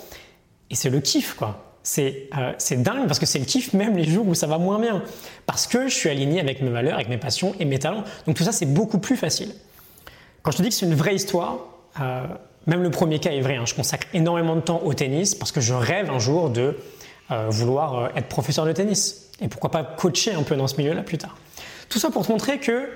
Et 0.70 0.74
c'est 0.76 0.88
le 0.88 1.00
kiff, 1.00 1.34
quoi. 1.34 1.76
C'est 1.82 2.28
euh, 2.36 2.52
dingue 2.76 3.06
parce 3.06 3.18
que 3.18 3.26
c'est 3.26 3.38
le 3.38 3.44
kiff 3.44 3.72
même 3.72 3.96
les 3.96 4.04
jours 4.04 4.28
où 4.28 4.34
ça 4.34 4.46
va 4.46 4.58
moins 4.58 4.78
bien. 4.78 5.02
Parce 5.46 5.66
que 5.66 5.88
je 5.88 5.94
suis 5.94 6.08
aligné 6.08 6.40
avec 6.40 6.62
mes 6.62 6.70
valeurs, 6.70 6.94
avec 6.94 7.08
mes 7.08 7.18
passions 7.18 7.54
et 7.58 7.64
mes 7.64 7.78
talents. 7.78 8.04
Donc 8.26 8.36
tout 8.36 8.44
ça, 8.44 8.52
c'est 8.52 8.72
beaucoup 8.72 8.98
plus 8.98 9.16
facile. 9.16 9.52
Quand 10.42 10.52
je 10.52 10.58
te 10.58 10.62
dis 10.62 10.68
que 10.68 10.74
c'est 10.74 10.86
une 10.86 10.94
vraie 10.94 11.14
histoire, 11.14 11.58
euh, 12.00 12.26
même 12.66 12.82
le 12.82 12.90
premier 12.90 13.18
cas 13.18 13.30
est 13.30 13.40
vrai. 13.40 13.56
Hein. 13.56 13.64
Je 13.66 13.74
consacre 13.74 14.06
énormément 14.12 14.56
de 14.56 14.60
temps 14.60 14.82
au 14.84 14.94
tennis 14.94 15.34
parce 15.34 15.52
que 15.52 15.60
je 15.60 15.74
rêve 15.74 16.10
un 16.10 16.18
jour 16.18 16.50
de 16.50 16.76
euh, 17.30 17.46
vouloir 17.48 17.98
euh, 17.98 18.08
être 18.16 18.28
professeur 18.28 18.66
de 18.66 18.72
tennis. 18.72 19.30
Et 19.40 19.48
pourquoi 19.48 19.70
pas 19.70 19.82
coacher 19.82 20.34
un 20.34 20.42
peu 20.42 20.56
dans 20.56 20.66
ce 20.66 20.76
milieu-là 20.76 21.02
plus 21.02 21.18
tard. 21.18 21.36
Tout 21.88 21.98
ça 21.98 22.10
pour 22.10 22.26
te 22.26 22.32
montrer 22.32 22.58
que 22.58 22.88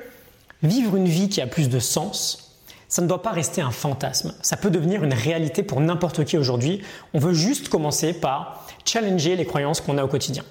vivre 0.62 0.96
une 0.96 1.06
vie 1.06 1.28
qui 1.28 1.40
a 1.40 1.46
plus 1.46 1.68
de 1.68 1.78
sens, 1.78 2.56
ça 2.88 3.02
ne 3.02 3.06
doit 3.06 3.22
pas 3.22 3.32
rester 3.32 3.60
un 3.60 3.70
fantasme. 3.70 4.34
Ça 4.42 4.56
peut 4.56 4.70
devenir 4.70 5.02
une 5.02 5.14
réalité 5.14 5.62
pour 5.62 5.80
n'importe 5.80 6.24
qui 6.24 6.36
aujourd'hui. 6.36 6.82
On 7.12 7.18
veut 7.18 7.32
juste 7.32 7.68
commencer 7.68 8.12
par 8.12 8.66
challenger 8.84 9.36
les 9.36 9.46
croyances 9.46 9.80
qu'on 9.80 9.98
a 9.98 10.04
au 10.04 10.08
quotidien. 10.08 10.44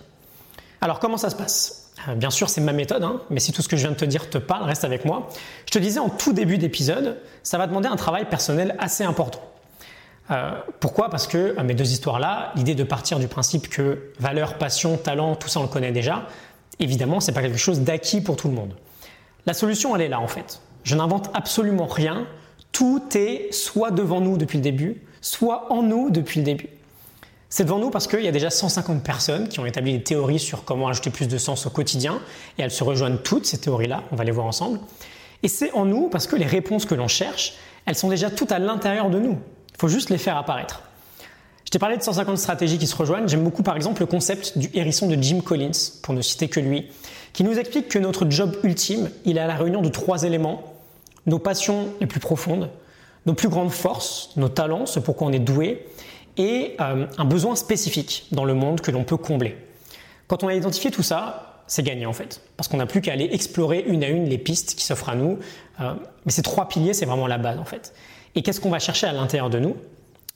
Alors 0.81 0.99
comment 0.99 1.17
ça 1.17 1.29
se 1.29 1.35
passe? 1.35 1.82
Bien 2.15 2.29
sûr, 2.29 2.49
c'est 2.49 2.61
ma 2.61 2.73
méthode, 2.73 3.03
hein, 3.03 3.21
mais 3.29 3.39
si 3.39 3.51
tout 3.51 3.61
ce 3.61 3.67
que 3.67 3.75
je 3.75 3.81
viens 3.81 3.91
de 3.91 3.97
te 3.97 4.05
dire 4.05 4.29
te 4.29 4.37
parle, 4.37 4.65
reste 4.65 4.83
avec 4.83 5.05
moi. 5.05 5.29
Je 5.65 5.71
te 5.71 5.79
disais 5.79 5.99
en 5.99 6.09
tout 6.09 6.33
début 6.33 6.57
d'épisode, 6.57 7.17
ça 7.43 7.57
va 7.57 7.67
demander 7.67 7.87
un 7.87 7.95
travail 7.95 8.25
personnel 8.25 8.75
assez 8.79 9.03
important. 9.03 9.41
Euh, 10.31 10.51
pourquoi? 10.79 11.09
Parce 11.09 11.27
que 11.27 11.59
mes 11.61 11.73
deux 11.73 11.91
histoires-là, 11.91 12.53
l'idée 12.55 12.75
de 12.75 12.83
partir 12.83 13.19
du 13.19 13.27
principe 13.27 13.67
que 13.67 14.11
valeur, 14.19 14.57
passion, 14.57 14.97
talent, 14.97 15.35
tout 15.35 15.49
ça 15.49 15.59
on 15.59 15.63
le 15.63 15.69
connaît 15.69 15.91
déjà, 15.91 16.27
évidemment, 16.79 17.19
c'est 17.19 17.33
pas 17.33 17.41
quelque 17.41 17.57
chose 17.57 17.81
d'acquis 17.81 18.21
pour 18.21 18.35
tout 18.35 18.47
le 18.47 18.53
monde. 18.53 18.73
La 19.45 19.53
solution, 19.53 19.95
elle 19.95 20.01
est 20.01 20.09
là 20.09 20.19
en 20.19 20.27
fait. 20.27 20.61
Je 20.83 20.95
n'invente 20.95 21.29
absolument 21.33 21.87
rien. 21.87 22.25
Tout 22.71 23.03
est 23.15 23.53
soit 23.53 23.91
devant 23.91 24.21
nous 24.21 24.37
depuis 24.37 24.57
le 24.57 24.63
début, 24.63 25.01
soit 25.21 25.71
en 25.71 25.83
nous 25.83 26.09
depuis 26.09 26.39
le 26.39 26.45
début. 26.45 26.69
C'est 27.55 27.65
devant 27.65 27.77
nous 27.77 27.91
parce 27.91 28.07
qu'il 28.07 28.21
y 28.21 28.27
a 28.27 28.31
déjà 28.31 28.49
150 28.49 29.03
personnes 29.03 29.47
qui 29.47 29.59
ont 29.59 29.67
établi 29.67 29.93
des 29.93 30.01
théories 30.01 30.39
sur 30.39 30.63
comment 30.63 30.87
ajouter 30.87 31.11
plus 31.11 31.27
de 31.27 31.37
sens 31.37 31.67
au 31.67 31.69
quotidien, 31.69 32.19
et 32.57 32.63
elles 32.63 32.71
se 32.71 32.83
rejoignent 32.83 33.17
toutes, 33.17 33.45
ces 33.45 33.59
théories-là, 33.59 34.01
on 34.11 34.15
va 34.15 34.23
les 34.23 34.31
voir 34.31 34.47
ensemble. 34.47 34.79
Et 35.43 35.47
c'est 35.47 35.71
en 35.73 35.85
nous 35.85 36.09
parce 36.09 36.25
que 36.25 36.35
les 36.35 36.47
réponses 36.47 36.87
que 36.87 36.95
l'on 36.95 37.07
cherche, 37.07 37.53
elles 37.85 37.93
sont 37.93 38.09
déjà 38.09 38.31
toutes 38.31 38.51
à 38.51 38.57
l'intérieur 38.57 39.11
de 39.11 39.19
nous. 39.19 39.37
Il 39.69 39.77
faut 39.77 39.87
juste 39.87 40.09
les 40.09 40.17
faire 40.17 40.35
apparaître. 40.35 40.81
Je 41.63 41.69
t'ai 41.69 41.77
parlé 41.77 41.95
de 41.95 42.01
150 42.01 42.39
stratégies 42.39 42.79
qui 42.79 42.87
se 42.87 42.95
rejoignent. 42.95 43.27
J'aime 43.27 43.43
beaucoup 43.43 43.61
par 43.61 43.75
exemple 43.75 44.01
le 44.01 44.07
concept 44.07 44.57
du 44.57 44.71
hérisson 44.73 45.05
de 45.05 45.21
Jim 45.21 45.41
Collins, 45.41 45.99
pour 46.01 46.15
ne 46.15 46.23
citer 46.23 46.47
que 46.47 46.59
lui, 46.59 46.87
qui 47.33 47.43
nous 47.43 47.59
explique 47.59 47.87
que 47.87 47.99
notre 47.99 48.27
job 48.31 48.57
ultime, 48.63 49.11
il 49.25 49.37
est 49.37 49.41
à 49.41 49.47
la 49.47 49.57
réunion 49.57 49.83
de 49.83 49.89
trois 49.89 50.23
éléments. 50.23 50.73
Nos 51.27 51.37
passions 51.37 51.89
les 52.01 52.07
plus 52.07 52.19
profondes, 52.19 52.71
nos 53.27 53.35
plus 53.35 53.49
grandes 53.49 53.71
forces, 53.71 54.31
nos 54.37 54.49
talents, 54.49 54.87
ce 54.87 54.99
pourquoi 54.99 55.27
on 55.27 55.31
est 55.31 55.37
doué, 55.37 55.85
et 56.37 56.75
euh, 56.81 57.05
un 57.17 57.25
besoin 57.25 57.55
spécifique 57.55 58.27
dans 58.31 58.45
le 58.45 58.53
monde 58.53 58.81
que 58.81 58.91
l'on 58.91 59.03
peut 59.03 59.17
combler. 59.17 59.57
Quand 60.27 60.43
on 60.43 60.47
a 60.47 60.53
identifié 60.53 60.91
tout 60.91 61.03
ça, 61.03 61.63
c'est 61.67 61.83
gagné 61.83 62.05
en 62.05 62.13
fait, 62.13 62.41
parce 62.57 62.67
qu'on 62.67 62.77
n'a 62.77 62.85
plus 62.85 63.01
qu'à 63.01 63.13
aller 63.13 63.29
explorer 63.31 63.83
une 63.87 64.03
à 64.03 64.07
une 64.07 64.25
les 64.25 64.37
pistes 64.37 64.75
qui 64.75 64.83
s'offrent 64.83 65.09
à 65.09 65.15
nous. 65.15 65.39
Euh, 65.81 65.93
mais 66.25 66.31
ces 66.31 66.41
trois 66.41 66.67
piliers, 66.67 66.93
c'est 66.93 67.05
vraiment 67.05 67.27
la 67.27 67.37
base 67.37 67.59
en 67.59 67.65
fait. 67.65 67.93
Et 68.35 68.41
qu'est-ce 68.41 68.59
qu'on 68.59 68.69
va 68.69 68.79
chercher 68.79 69.07
à 69.07 69.13
l'intérieur 69.13 69.49
de 69.49 69.59
nous? 69.59 69.75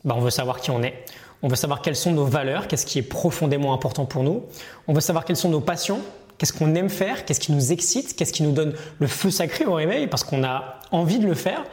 Ben, 0.03 0.15
On 0.15 0.21
veut 0.21 0.29
savoir 0.29 0.59
qui 0.61 0.71
on 0.71 0.83
est, 0.83 0.93
on 1.41 1.47
veut 1.47 1.55
savoir 1.55 1.81
quelles 1.81 1.95
sont 1.95 2.11
nos 2.11 2.25
valeurs, 2.25 2.67
qu'est-ce 2.67 2.85
qui 2.85 2.99
est 2.99 3.03
profondément 3.03 3.73
important 3.73 4.05
pour 4.05 4.23
nous, 4.23 4.43
on 4.87 4.93
veut 4.93 5.01
savoir 5.01 5.25
quelles 5.25 5.35
sont 5.35 5.49
nos 5.49 5.61
passions, 5.61 5.99
qu'est-ce 6.37 6.53
qu'on 6.53 6.75
aime 6.75 6.89
faire, 6.89 7.25
qu'est-ce 7.25 7.39
qui 7.39 7.51
nous 7.51 7.71
excite, 7.71 8.15
qu'est-ce 8.15 8.33
qui 8.33 8.43
nous 8.43 8.51
donne 8.51 8.73
le 8.99 9.07
feu 9.07 9.29
sacré 9.29 9.65
au 9.65 9.73
réveil 9.73 10.07
parce 10.07 10.23
qu'on 10.23 10.43
a 10.43 10.79
envie 10.91 11.19
de 11.19 11.27
le 11.27 11.33
faire. 11.33 11.63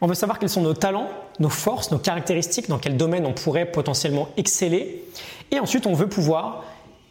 On 0.00 0.06
veut 0.06 0.14
savoir 0.14 0.38
quels 0.38 0.48
sont 0.48 0.62
nos 0.62 0.74
talents, 0.74 1.08
nos 1.38 1.50
forces, 1.50 1.90
nos 1.90 1.98
caractéristiques, 1.98 2.68
dans 2.68 2.78
quel 2.78 2.96
domaine 2.96 3.26
on 3.26 3.32
pourrait 3.32 3.66
potentiellement 3.66 4.28
exceller. 4.36 5.04
Et 5.50 5.58
ensuite, 5.58 5.86
on 5.86 5.92
veut 5.92 6.08
pouvoir 6.08 6.64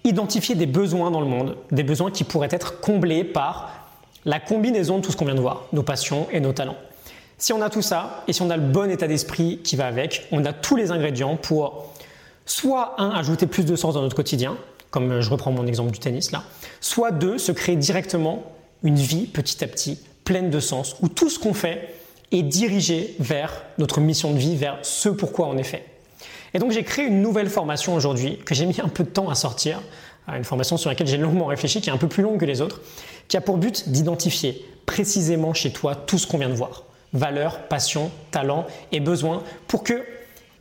identifier 0.03 0.55
des 0.55 0.65
besoins 0.65 1.11
dans 1.11 1.21
le 1.21 1.27
monde, 1.27 1.55
des 1.71 1.83
besoins 1.83 2.09
qui 2.09 2.23
pourraient 2.23 2.49
être 2.51 2.79
comblés 2.79 3.23
par 3.23 3.71
la 4.25 4.39
combinaison 4.39 4.97
de 4.97 5.03
tout 5.03 5.11
ce 5.11 5.17
qu'on 5.17 5.25
vient 5.25 5.35
de 5.35 5.41
voir, 5.41 5.65
nos 5.71 5.83
passions 5.83 6.27
et 6.31 6.39
nos 6.39 6.53
talents. 6.53 6.77
Si 7.37 7.53
on 7.53 7.61
a 7.61 7.69
tout 7.69 7.81
ça, 7.81 8.23
et 8.27 8.33
si 8.33 8.41
on 8.41 8.49
a 8.49 8.57
le 8.57 8.63
bon 8.63 8.89
état 8.89 9.07
d'esprit 9.07 9.59
qui 9.63 9.75
va 9.75 9.87
avec, 9.87 10.27
on 10.31 10.43
a 10.45 10.51
tous 10.51 10.75
les 10.75 10.91
ingrédients 10.91 11.37
pour 11.37 11.93
soit 12.45 12.95
un, 12.97 13.11
ajouter 13.11 13.45
plus 13.45 13.65
de 13.65 13.75
sens 13.75 13.93
dans 13.93 14.01
notre 14.01 14.15
quotidien, 14.15 14.57
comme 14.89 15.21
je 15.21 15.29
reprends 15.29 15.51
mon 15.51 15.67
exemple 15.67 15.91
du 15.91 15.99
tennis 15.99 16.31
là, 16.31 16.43
soit 16.81 17.11
deux, 17.11 17.37
se 17.37 17.51
créer 17.51 17.75
directement 17.75 18.43
une 18.83 18.95
vie 18.95 19.25
petit 19.25 19.63
à 19.63 19.67
petit 19.67 19.99
pleine 20.25 20.49
de 20.49 20.59
sens, 20.59 20.95
où 21.01 21.07
tout 21.07 21.29
ce 21.29 21.39
qu'on 21.39 21.53
fait 21.53 21.93
et 22.31 22.43
diriger 22.43 23.15
vers 23.19 23.63
notre 23.77 24.01
mission 24.01 24.31
de 24.31 24.37
vie, 24.37 24.55
vers 24.55 24.77
ce 24.83 25.09
pourquoi 25.09 25.47
on 25.47 25.57
est 25.57 25.63
fait. 25.63 25.83
Et 26.53 26.59
donc 26.59 26.71
j'ai 26.71 26.83
créé 26.83 27.05
une 27.05 27.21
nouvelle 27.21 27.49
formation 27.49 27.95
aujourd'hui 27.95 28.37
que 28.45 28.55
j'ai 28.55 28.65
mis 28.65 28.79
un 28.81 28.87
peu 28.87 29.03
de 29.03 29.09
temps 29.09 29.29
à 29.29 29.35
sortir, 29.35 29.81
euh, 30.29 30.37
une 30.37 30.43
formation 30.43 30.77
sur 30.77 30.89
laquelle 30.89 31.07
j'ai 31.07 31.17
longuement 31.17 31.45
réfléchi, 31.45 31.81
qui 31.81 31.89
est 31.89 31.93
un 31.93 31.97
peu 31.97 32.07
plus 32.07 32.23
longue 32.23 32.39
que 32.39 32.45
les 32.45 32.61
autres, 32.61 32.81
qui 33.27 33.37
a 33.37 33.41
pour 33.41 33.57
but 33.57 33.89
d'identifier 33.89 34.65
précisément 34.85 35.53
chez 35.53 35.71
toi 35.71 35.95
tout 35.95 36.17
ce 36.17 36.27
qu'on 36.27 36.37
vient 36.37 36.49
de 36.49 36.55
voir. 36.55 36.85
Valeur, 37.13 37.67
passion, 37.67 38.11
talent 38.31 38.67
et 38.91 38.99
besoin 38.99 39.43
pour 39.67 39.83
que, 39.83 40.03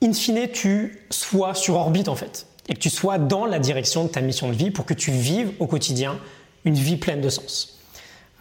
in 0.03 0.13
fine, 0.13 0.49
tu 0.53 1.05
sois 1.11 1.55
sur 1.55 1.75
orbite 1.77 2.09
en 2.09 2.17
fait 2.17 2.47
et 2.69 2.75
que 2.75 2.79
tu 2.79 2.91
sois 2.91 3.19
dans 3.19 3.47
la 3.47 3.59
direction 3.59 4.05
de 4.05 4.09
ta 4.09 4.21
mission 4.21 4.49
de 4.49 4.55
vie 4.55 4.71
pour 4.71 4.85
que 4.85 4.95
tu 4.95 5.11
vives 5.11 5.53
au 5.59 5.67
quotidien 5.67 6.19
une 6.65 6.75
vie 6.75 6.97
pleine 6.97 7.21
de 7.21 7.29
sens. 7.29 7.78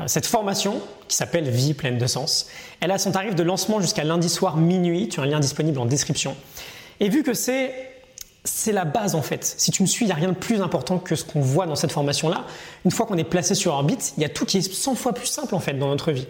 Cette 0.05 0.27
formation, 0.27 0.79
qui 1.07 1.17
s'appelle 1.17 1.49
Vie 1.49 1.73
pleine 1.73 1.97
de 1.97 2.05
sens, 2.05 2.47
elle 2.81 2.91
a 2.91 2.99
son 2.99 3.11
tarif 3.11 3.33
de 3.33 3.43
lancement 3.43 3.81
jusqu'à 3.81 4.03
lundi 4.03 4.29
soir 4.29 4.57
minuit. 4.57 5.09
Tu 5.09 5.19
as 5.19 5.23
un 5.23 5.25
lien 5.25 5.39
disponible 5.39 5.79
en 5.79 5.85
description. 5.85 6.35
Et 6.99 7.09
vu 7.09 7.23
que 7.23 7.33
c'est 7.33 7.73
c'est 8.43 8.71
la 8.71 8.85
base 8.85 9.13
en 9.13 9.21
fait. 9.21 9.43
Si 9.43 9.71
tu 9.71 9.81
me 9.81 9.87
suis, 9.87 10.05
il 10.05 10.07
n'y 10.07 10.13
a 10.13 10.15
rien 10.15 10.29
de 10.29 10.35
plus 10.35 10.61
important 10.61 10.99
que 10.99 11.15
ce 11.15 11.25
qu'on 11.25 11.41
voit 11.41 11.65
dans 11.65 11.75
cette 11.75 11.91
formation-là. 11.91 12.45
Une 12.85 12.91
fois 12.91 13.05
qu'on 13.05 13.17
est 13.17 13.25
placé 13.25 13.55
sur 13.55 13.73
orbite, 13.73 14.13
il 14.15 14.23
y 14.23 14.25
a 14.25 14.29
tout 14.29 14.45
qui 14.45 14.57
est 14.57 14.61
100 14.61 14.95
fois 14.95 15.13
plus 15.13 15.27
simple 15.27 15.53
en 15.53 15.59
fait 15.59 15.73
dans 15.73 15.89
notre 15.89 16.11
vie. 16.11 16.27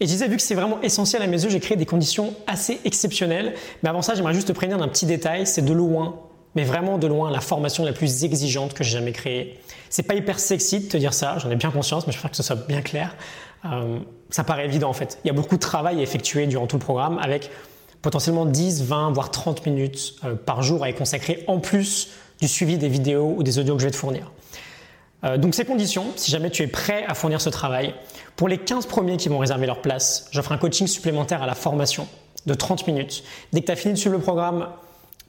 Et 0.00 0.06
je 0.06 0.10
disais, 0.10 0.28
vu 0.28 0.36
que 0.36 0.42
c'est 0.42 0.54
vraiment 0.54 0.80
essentiel 0.82 1.22
à 1.22 1.26
mes 1.26 1.42
yeux, 1.42 1.50
j'ai 1.50 1.58
créé 1.58 1.76
des 1.76 1.86
conditions 1.86 2.34
assez 2.46 2.80
exceptionnelles. 2.84 3.54
Mais 3.82 3.88
avant 3.88 4.02
ça, 4.02 4.14
j'aimerais 4.14 4.34
juste 4.34 4.48
te 4.48 4.52
prévenir 4.52 4.78
d'un 4.78 4.88
petit 4.88 5.06
détail, 5.06 5.46
c'est 5.46 5.64
de 5.64 5.72
loin 5.72 6.20
mais 6.58 6.64
vraiment 6.64 6.98
de 6.98 7.06
loin 7.06 7.30
la 7.30 7.40
formation 7.40 7.84
la 7.84 7.92
plus 7.92 8.24
exigeante 8.24 8.74
que 8.74 8.82
j'ai 8.82 8.98
jamais 8.98 9.12
créée. 9.12 9.60
C'est 9.90 10.02
pas 10.02 10.16
hyper 10.16 10.40
sexy 10.40 10.80
de 10.80 10.88
te 10.88 10.96
dire 10.96 11.14
ça, 11.14 11.38
j'en 11.38 11.48
ai 11.52 11.54
bien 11.54 11.70
conscience, 11.70 12.04
mais 12.08 12.12
je 12.12 12.18
préfère 12.18 12.32
que 12.32 12.36
ce 12.36 12.42
soit 12.42 12.66
bien 12.66 12.82
clair. 12.82 13.14
Euh, 13.64 14.00
ça 14.30 14.42
paraît 14.42 14.64
évident 14.64 14.90
en 14.90 14.92
fait. 14.92 15.20
Il 15.22 15.28
y 15.28 15.30
a 15.30 15.34
beaucoup 15.34 15.54
de 15.54 15.60
travail 15.60 16.02
effectué 16.02 16.48
durant 16.48 16.66
tout 16.66 16.74
le 16.74 16.82
programme 16.82 17.20
avec 17.22 17.52
potentiellement 18.02 18.44
10, 18.44 18.82
20, 18.82 19.12
voire 19.12 19.30
30 19.30 19.66
minutes 19.66 20.16
euh, 20.24 20.34
par 20.34 20.64
jour 20.64 20.82
à 20.82 20.90
y 20.90 20.94
consacrer 20.94 21.44
en 21.46 21.60
plus 21.60 22.08
du 22.40 22.48
suivi 22.48 22.76
des 22.76 22.88
vidéos 22.88 23.34
ou 23.36 23.44
des 23.44 23.60
audios 23.60 23.76
que 23.76 23.80
je 23.80 23.86
vais 23.86 23.92
te 23.92 23.96
fournir. 23.96 24.32
Euh, 25.22 25.36
donc 25.36 25.54
ces 25.54 25.64
conditions, 25.64 26.06
si 26.16 26.32
jamais 26.32 26.50
tu 26.50 26.64
es 26.64 26.66
prêt 26.66 27.04
à 27.06 27.14
fournir 27.14 27.40
ce 27.40 27.50
travail, 27.50 27.94
pour 28.34 28.48
les 28.48 28.58
15 28.58 28.86
premiers 28.86 29.16
qui 29.16 29.28
vont 29.28 29.38
réserver 29.38 29.66
leur 29.66 29.80
place, 29.80 30.26
j'offre 30.32 30.50
un 30.50 30.58
coaching 30.58 30.88
supplémentaire 30.88 31.40
à 31.40 31.46
la 31.46 31.54
formation 31.54 32.08
de 32.46 32.54
30 32.54 32.88
minutes. 32.88 33.22
Dès 33.52 33.60
que 33.60 33.66
tu 33.66 33.72
as 33.72 33.76
fini 33.76 33.94
de 33.94 33.98
suivre 33.98 34.16
le 34.16 34.22
programme, 34.22 34.66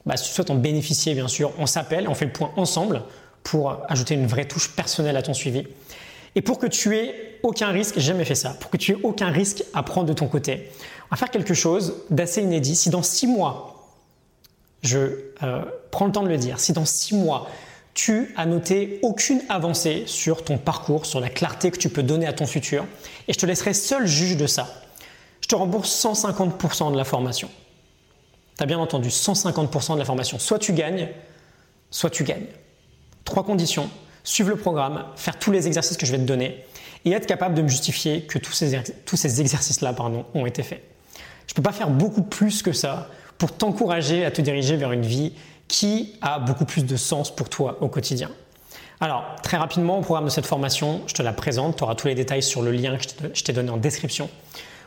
bah, 0.06 0.16
si 0.16 0.28
tu 0.28 0.34
souhaites 0.34 0.50
en 0.50 0.54
bénéficier, 0.54 1.14
bien 1.14 1.28
sûr, 1.28 1.52
on 1.58 1.66
s'appelle, 1.66 2.08
on 2.08 2.14
fait 2.14 2.26
le 2.26 2.32
point 2.32 2.52
ensemble 2.56 3.02
pour 3.42 3.78
ajouter 3.88 4.14
une 4.14 4.26
vraie 4.26 4.46
touche 4.46 4.70
personnelle 4.70 5.16
à 5.16 5.22
ton 5.22 5.34
suivi. 5.34 5.64
Et 6.34 6.42
pour 6.42 6.58
que 6.58 6.66
tu 6.66 6.96
aies 6.96 7.38
aucun 7.42 7.68
risque, 7.68 7.94
j'ai 7.96 8.06
jamais 8.06 8.24
fait 8.24 8.34
ça, 8.34 8.50
pour 8.60 8.70
que 8.70 8.76
tu 8.76 8.92
aies 8.92 8.98
aucun 9.02 9.30
risque 9.30 9.64
à 9.74 9.82
prendre 9.82 10.06
de 10.06 10.12
ton 10.12 10.28
côté, 10.28 10.70
on 11.10 11.14
va 11.14 11.16
faire 11.16 11.30
quelque 11.30 11.54
chose 11.54 12.04
d'assez 12.10 12.42
inédit. 12.42 12.76
Si 12.76 12.88
dans 12.88 13.02
six 13.02 13.26
mois, 13.26 13.88
je 14.82 14.98
euh, 15.42 15.64
prends 15.90 16.06
le 16.06 16.12
temps 16.12 16.22
de 16.22 16.28
le 16.28 16.36
dire, 16.36 16.60
si 16.60 16.72
dans 16.72 16.84
six 16.84 17.16
mois, 17.16 17.48
tu 17.94 18.32
as 18.36 18.46
noté 18.46 19.00
aucune 19.02 19.42
avancée 19.48 20.04
sur 20.06 20.44
ton 20.44 20.56
parcours, 20.56 21.04
sur 21.06 21.18
la 21.20 21.28
clarté 21.28 21.70
que 21.70 21.78
tu 21.78 21.88
peux 21.88 22.04
donner 22.04 22.26
à 22.26 22.32
ton 22.32 22.46
futur, 22.46 22.86
et 23.26 23.32
je 23.32 23.38
te 23.38 23.46
laisserai 23.46 23.74
seul 23.74 24.06
juge 24.06 24.36
de 24.36 24.46
ça, 24.46 24.82
je 25.40 25.48
te 25.48 25.54
rembourse 25.56 25.90
150% 26.04 26.92
de 26.92 26.96
la 26.96 27.04
formation. 27.04 27.50
Bien 28.66 28.78
entendu, 28.78 29.08
150% 29.08 29.94
de 29.94 29.98
la 29.98 30.04
formation. 30.04 30.38
Soit 30.38 30.58
tu 30.58 30.72
gagnes, 30.72 31.08
soit 31.90 32.10
tu 32.10 32.24
gagnes. 32.24 32.46
Trois 33.24 33.44
conditions. 33.44 33.88
Suivre 34.22 34.50
le 34.50 34.56
programme, 34.56 35.04
faire 35.16 35.38
tous 35.38 35.50
les 35.50 35.66
exercices 35.66 35.96
que 35.96 36.04
je 36.04 36.12
vais 36.12 36.18
te 36.18 36.24
donner 36.24 36.64
et 37.06 37.12
être 37.12 37.26
capable 37.26 37.54
de 37.54 37.62
me 37.62 37.68
justifier 37.68 38.22
que 38.22 38.38
tous 38.38 38.52
ces, 38.52 38.82
tous 39.06 39.16
ces 39.16 39.40
exercices-là 39.40 39.94
ont 40.34 40.44
été 40.44 40.62
faits. 40.62 40.82
Je 41.46 41.52
ne 41.52 41.56
peux 41.56 41.62
pas 41.62 41.72
faire 41.72 41.88
beaucoup 41.88 42.22
plus 42.22 42.62
que 42.62 42.72
ça 42.72 43.08
pour 43.38 43.52
t'encourager 43.52 44.26
à 44.26 44.30
te 44.30 44.42
diriger 44.42 44.76
vers 44.76 44.92
une 44.92 45.06
vie 45.06 45.32
qui 45.66 46.14
a 46.20 46.38
beaucoup 46.38 46.66
plus 46.66 46.84
de 46.84 46.96
sens 46.96 47.34
pour 47.34 47.48
toi 47.48 47.78
au 47.80 47.88
quotidien. 47.88 48.30
Alors, 49.00 49.24
très 49.42 49.56
rapidement, 49.56 49.98
au 49.98 50.02
programme 50.02 50.26
de 50.26 50.30
cette 50.30 50.44
formation, 50.44 51.00
je 51.06 51.14
te 51.14 51.22
la 51.22 51.32
présente, 51.32 51.78
tu 51.78 51.82
auras 51.84 51.94
tous 51.94 52.08
les 52.08 52.14
détails 52.14 52.42
sur 52.42 52.60
le 52.60 52.70
lien 52.70 52.98
que 52.98 53.04
je 53.32 53.42
t'ai 53.42 53.54
donné 53.54 53.70
en 53.70 53.78
description. 53.78 54.28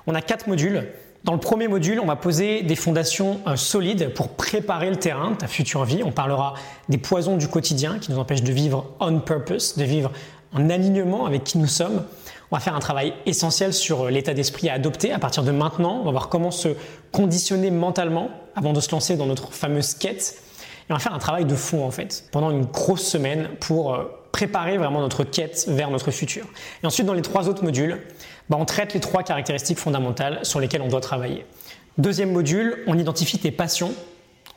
On 0.05 0.13
a 0.13 0.21
quatre 0.21 0.47
modules 0.47 0.87
dans 1.23 1.33
le 1.33 1.39
premier 1.39 1.69
module, 1.69 2.01
on 2.01 2.05
va 2.05 2.17
poser 2.17 2.63
des 2.63 2.75
fondations 2.75 3.39
euh, 3.47 3.55
solides 3.55 4.13
pour 4.13 4.29
préparer 4.29 4.89
le 4.89 4.97
terrain 4.97 5.31
de 5.31 5.37
ta 5.37 5.47
future 5.47 5.85
vie. 5.85 6.01
On 6.03 6.11
parlera 6.11 6.55
des 6.89 6.97
poisons 6.97 7.37
du 7.37 7.47
quotidien 7.47 7.97
qui 7.99 8.11
nous 8.11 8.19
empêchent 8.19 8.43
de 8.43 8.51
vivre 8.51 8.91
on 8.99 9.19
purpose, 9.19 9.77
de 9.77 9.85
vivre 9.85 10.11
en 10.53 10.69
alignement 10.69 11.25
avec 11.25 11.45
qui 11.45 11.57
nous 11.57 11.67
sommes. 11.67 12.03
On 12.51 12.57
va 12.57 12.59
faire 12.59 12.75
un 12.75 12.79
travail 12.79 13.13
essentiel 13.25 13.73
sur 13.73 14.01
euh, 14.01 14.09
l'état 14.09 14.33
d'esprit 14.33 14.67
à 14.67 14.73
adopter 14.73 15.13
à 15.13 15.19
partir 15.19 15.43
de 15.43 15.51
maintenant. 15.51 15.99
On 16.01 16.05
va 16.05 16.11
voir 16.11 16.27
comment 16.27 16.51
se 16.51 16.69
conditionner 17.13 17.71
mentalement 17.71 18.29
avant 18.55 18.73
de 18.73 18.81
se 18.81 18.91
lancer 18.91 19.15
dans 19.15 19.25
notre 19.25 19.53
fameuse 19.53 19.93
quête. 19.93 20.43
Et 20.89 20.91
on 20.91 20.95
va 20.95 20.99
faire 20.99 21.13
un 21.13 21.19
travail 21.19 21.45
de 21.45 21.55
fond 21.55 21.85
en 21.85 21.91
fait 21.91 22.25
pendant 22.33 22.51
une 22.51 22.65
grosse 22.65 23.07
semaine 23.07 23.47
pour 23.61 23.95
euh, 23.95 24.03
préparer 24.33 24.77
vraiment 24.77 24.99
notre 24.99 25.23
quête 25.23 25.65
vers 25.69 25.89
notre 25.89 26.11
futur. 26.11 26.45
Et 26.83 26.87
ensuite, 26.87 27.05
dans 27.05 27.13
les 27.13 27.21
trois 27.21 27.47
autres 27.47 27.63
modules, 27.63 28.01
bah, 28.49 28.57
on 28.59 28.65
traite 28.65 28.93
les 28.93 28.99
trois 28.99 29.23
caractéristiques 29.23 29.77
fondamentales 29.77 30.39
sur 30.41 30.59
lesquelles 30.59 30.81
on 30.81 30.89
doit 30.89 30.99
travailler. 30.99 31.45
Deuxième 31.97 32.33
module, 32.33 32.83
on 32.87 32.97
identifie 32.97 33.37
tes 33.37 33.51
passions. 33.51 33.93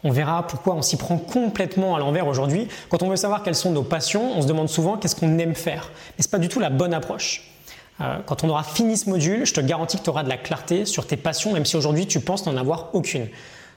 On 0.03 0.11
verra 0.11 0.47
pourquoi 0.47 0.75
on 0.75 0.83
s'y 0.83 0.97
prend 0.97 1.19
complètement 1.19 1.95
à 1.95 1.99
l'envers 1.99 2.27
aujourd'hui. 2.27 2.69
Quand 2.89 3.03
on 3.03 3.11
veut 3.11 3.17
savoir 3.17 3.43
quelles 3.43 3.55
sont 3.55 3.71
nos 3.71 3.83
passions, 3.83 4.37
on 4.37 4.43
se 4.43 4.47
demande 4.47 4.69
souvent 4.69 4.97
qu'est-ce 4.97 5.15
qu'on 5.15 5.39
aime 5.39 5.55
faire. 5.55 5.91
Mais 6.17 6.23
ce 6.23 6.29
n'est 6.29 6.31
pas 6.31 6.39
du 6.39 6.49
tout 6.49 6.59
la 6.59 6.71
bonne 6.71 6.95
approche. 6.95 7.53
Euh, 8.01 8.19
quand 8.25 8.45
on 8.45 8.49
aura 8.49 8.63
fini 8.63 8.97
ce 8.97 9.11
module, 9.11 9.45
je 9.45 9.53
te 9.53 9.61
garantis 9.61 9.99
que 9.99 10.05
tu 10.05 10.11
auras 10.11 10.23
de 10.23 10.29
la 10.29 10.39
clarté 10.39 10.87
sur 10.87 11.07
tes 11.07 11.17
passions, 11.17 11.53
même 11.53 11.67
si 11.67 11.77
aujourd'hui 11.77 12.07
tu 12.07 12.21
penses 12.21 12.47
n'en 12.47 12.57
avoir 12.57 12.95
aucune. 12.95 13.29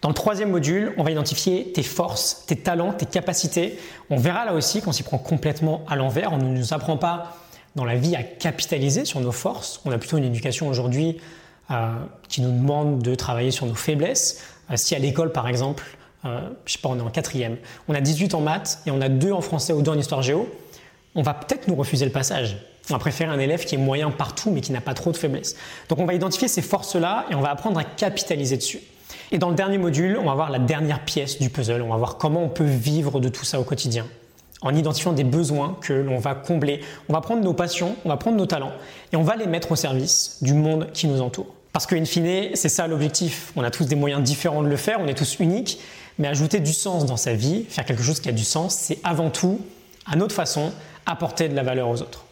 Dans 0.01 0.09
le 0.09 0.15
troisième 0.15 0.51
module, 0.51 0.93
on 0.97 1.03
va 1.03 1.11
identifier 1.11 1.71
tes 1.73 1.83
forces, 1.83 2.43
tes 2.47 2.55
talents, 2.55 2.93
tes 2.93 3.05
capacités. 3.05 3.77
On 4.09 4.17
verra 4.17 4.45
là 4.45 4.53
aussi 4.53 4.81
qu'on 4.81 4.93
s'y 4.93 5.03
prend 5.03 5.17
complètement 5.17 5.83
à 5.89 5.95
l'envers. 5.97 6.31
On 6.31 6.37
ne 6.37 6.57
nous 6.57 6.73
apprend 6.73 6.95
pas 6.95 7.35
dans 7.75 7.83
la 7.83 7.95
vie 7.95 8.15
à 8.15 8.23
capitaliser 8.23 9.03
sur 9.03 9.19
nos 9.19 9.33
forces. 9.33 9.81
On 9.83 9.91
a 9.91 9.97
plutôt 9.97 10.17
une 10.17 10.23
éducation 10.23 10.69
aujourd'hui 10.69 11.17
euh, 11.71 11.91
qui 12.29 12.41
nous 12.41 12.51
demande 12.51 13.01
de 13.01 13.13
travailler 13.13 13.51
sur 13.51 13.65
nos 13.65 13.75
faiblesses. 13.75 14.41
Euh, 14.71 14.77
si 14.77 14.95
à 14.95 14.99
l'école, 14.99 15.31
par 15.33 15.47
exemple, 15.47 15.83
euh, 16.25 16.49
je 16.65 16.73
sais 16.73 16.79
pas, 16.79 16.89
on 16.89 16.97
est 16.97 17.01
en 17.01 17.09
quatrième, 17.09 17.57
on 17.87 17.93
a 17.93 18.01
18 18.01 18.33
en 18.33 18.41
maths 18.41 18.79
et 18.85 18.91
on 18.91 19.01
a 19.01 19.09
2 19.09 19.31
en 19.31 19.41
français 19.41 19.73
ou 19.73 19.81
2 19.81 19.91
en 19.91 19.97
histoire 19.97 20.21
géo, 20.21 20.49
on 21.15 21.21
va 21.21 21.33
peut-être 21.33 21.67
nous 21.67 21.75
refuser 21.75 22.05
le 22.05 22.11
passage. 22.11 22.57
On 22.89 22.93
va 22.93 22.99
préférer 22.99 23.29
un 23.31 23.39
élève 23.39 23.65
qui 23.65 23.75
est 23.75 23.77
moyen 23.77 24.09
partout 24.11 24.49
mais 24.49 24.61
qui 24.61 24.71
n'a 24.71 24.81
pas 24.81 24.93
trop 24.93 25.11
de 25.11 25.17
faiblesses. 25.17 25.55
Donc 25.89 25.99
on 25.99 26.05
va 26.05 26.13
identifier 26.13 26.47
ces 26.47 26.61
forces-là 26.61 27.25
et 27.29 27.35
on 27.35 27.41
va 27.41 27.51
apprendre 27.51 27.79
à 27.79 27.83
capitaliser 27.83 28.57
dessus. 28.57 28.79
Et 29.31 29.37
dans 29.37 29.49
le 29.49 29.55
dernier 29.55 29.77
module, 29.77 30.17
on 30.17 30.25
va 30.25 30.33
voir 30.33 30.49
la 30.49 30.59
dernière 30.59 31.05
pièce 31.05 31.39
du 31.39 31.49
puzzle. 31.49 31.81
On 31.81 31.89
va 31.89 31.97
voir 31.97 32.17
comment 32.17 32.43
on 32.43 32.49
peut 32.49 32.63
vivre 32.63 33.19
de 33.19 33.29
tout 33.29 33.45
ça 33.45 33.59
au 33.59 33.63
quotidien. 33.63 34.07
En 34.61 34.75
identifiant 34.75 35.13
des 35.13 35.23
besoins 35.23 35.77
que 35.81 35.93
l'on 35.93 36.17
va 36.17 36.33
combler. 36.35 36.81
On 37.07 37.13
va 37.13 37.21
prendre 37.21 37.43
nos 37.43 37.53
passions, 37.53 37.95
on 38.05 38.09
va 38.09 38.17
prendre 38.17 38.37
nos 38.37 38.47
talents 38.47 38.73
et 39.13 39.15
on 39.15 39.23
va 39.23 39.35
les 39.35 39.47
mettre 39.47 39.71
au 39.71 39.75
service 39.75 40.37
du 40.41 40.53
monde 40.53 40.89
qui 40.93 41.07
nous 41.07 41.21
entoure. 41.21 41.47
Parce 41.71 41.85
qu'in 41.85 42.03
fine, 42.03 42.49
c'est 42.55 42.69
ça 42.69 42.87
l'objectif. 42.87 43.53
On 43.55 43.63
a 43.63 43.71
tous 43.71 43.85
des 43.85 43.95
moyens 43.95 44.21
différents 44.23 44.63
de 44.63 44.67
le 44.67 44.75
faire, 44.75 44.97
on 44.99 45.07
est 45.07 45.13
tous 45.13 45.37
uniques, 45.39 45.79
mais 46.17 46.27
ajouter 46.27 46.59
du 46.59 46.73
sens 46.73 47.05
dans 47.05 47.15
sa 47.15 47.33
vie, 47.33 47.65
faire 47.69 47.85
quelque 47.85 48.03
chose 48.03 48.19
qui 48.19 48.27
a 48.27 48.33
du 48.33 48.43
sens, 48.43 48.75
c'est 48.75 48.97
avant 49.03 49.29
tout, 49.29 49.61
à 50.05 50.15
notre 50.15 50.33
façon, 50.33 50.73
apporter 51.05 51.47
de 51.47 51.55
la 51.55 51.63
valeur 51.63 51.87
aux 51.87 52.01
autres. 52.01 52.25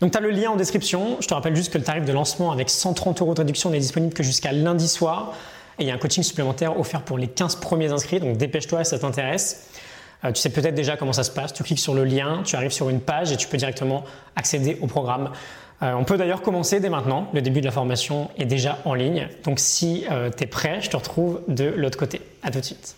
Donc 0.00 0.12
tu 0.12 0.18
as 0.18 0.20
le 0.20 0.30
lien 0.30 0.50
en 0.50 0.56
description. 0.56 1.16
Je 1.20 1.28
te 1.28 1.34
rappelle 1.34 1.54
juste 1.54 1.72
que 1.72 1.78
le 1.78 1.84
tarif 1.84 2.04
de 2.04 2.12
lancement 2.12 2.50
avec 2.50 2.70
130 2.70 3.20
euros 3.20 3.34
de 3.34 3.40
réduction 3.40 3.70
n'est 3.70 3.78
disponible 3.78 4.14
que 4.14 4.22
jusqu'à 4.22 4.52
lundi 4.52 4.88
soir. 4.88 5.34
Et 5.78 5.82
il 5.84 5.88
y 5.88 5.90
a 5.90 5.94
un 5.94 5.98
coaching 5.98 6.22
supplémentaire 6.22 6.78
offert 6.78 7.02
pour 7.02 7.18
les 7.18 7.28
15 7.28 7.56
premiers 7.56 7.92
inscrits, 7.92 8.20
donc 8.20 8.36
dépêche-toi 8.36 8.84
si 8.84 8.90
ça 8.90 8.98
t'intéresse. 8.98 9.68
Euh, 10.24 10.32
tu 10.32 10.40
sais 10.40 10.50
peut-être 10.50 10.74
déjà 10.74 10.96
comment 10.96 11.12
ça 11.12 11.22
se 11.22 11.30
passe, 11.30 11.52
tu 11.52 11.62
cliques 11.62 11.78
sur 11.78 11.94
le 11.94 12.04
lien, 12.04 12.42
tu 12.44 12.56
arrives 12.56 12.72
sur 12.72 12.88
une 12.88 13.00
page 13.00 13.30
et 13.30 13.36
tu 13.36 13.46
peux 13.46 13.56
directement 13.56 14.04
accéder 14.34 14.78
au 14.80 14.86
programme. 14.86 15.30
Euh, 15.82 15.92
on 15.92 16.02
peut 16.02 16.16
d'ailleurs 16.16 16.42
commencer 16.42 16.80
dès 16.80 16.88
maintenant, 16.88 17.28
le 17.32 17.40
début 17.40 17.60
de 17.60 17.66
la 17.66 17.70
formation 17.70 18.28
est 18.36 18.46
déjà 18.46 18.78
en 18.84 18.94
ligne, 18.94 19.28
donc 19.44 19.60
si 19.60 20.04
euh, 20.10 20.30
tu 20.36 20.44
es 20.44 20.46
prêt, 20.46 20.80
je 20.80 20.90
te 20.90 20.96
retrouve 20.96 21.40
de 21.46 21.64
l'autre 21.64 21.98
côté. 21.98 22.20
À 22.42 22.50
tout 22.50 22.58
de 22.58 22.64
suite. 22.64 22.96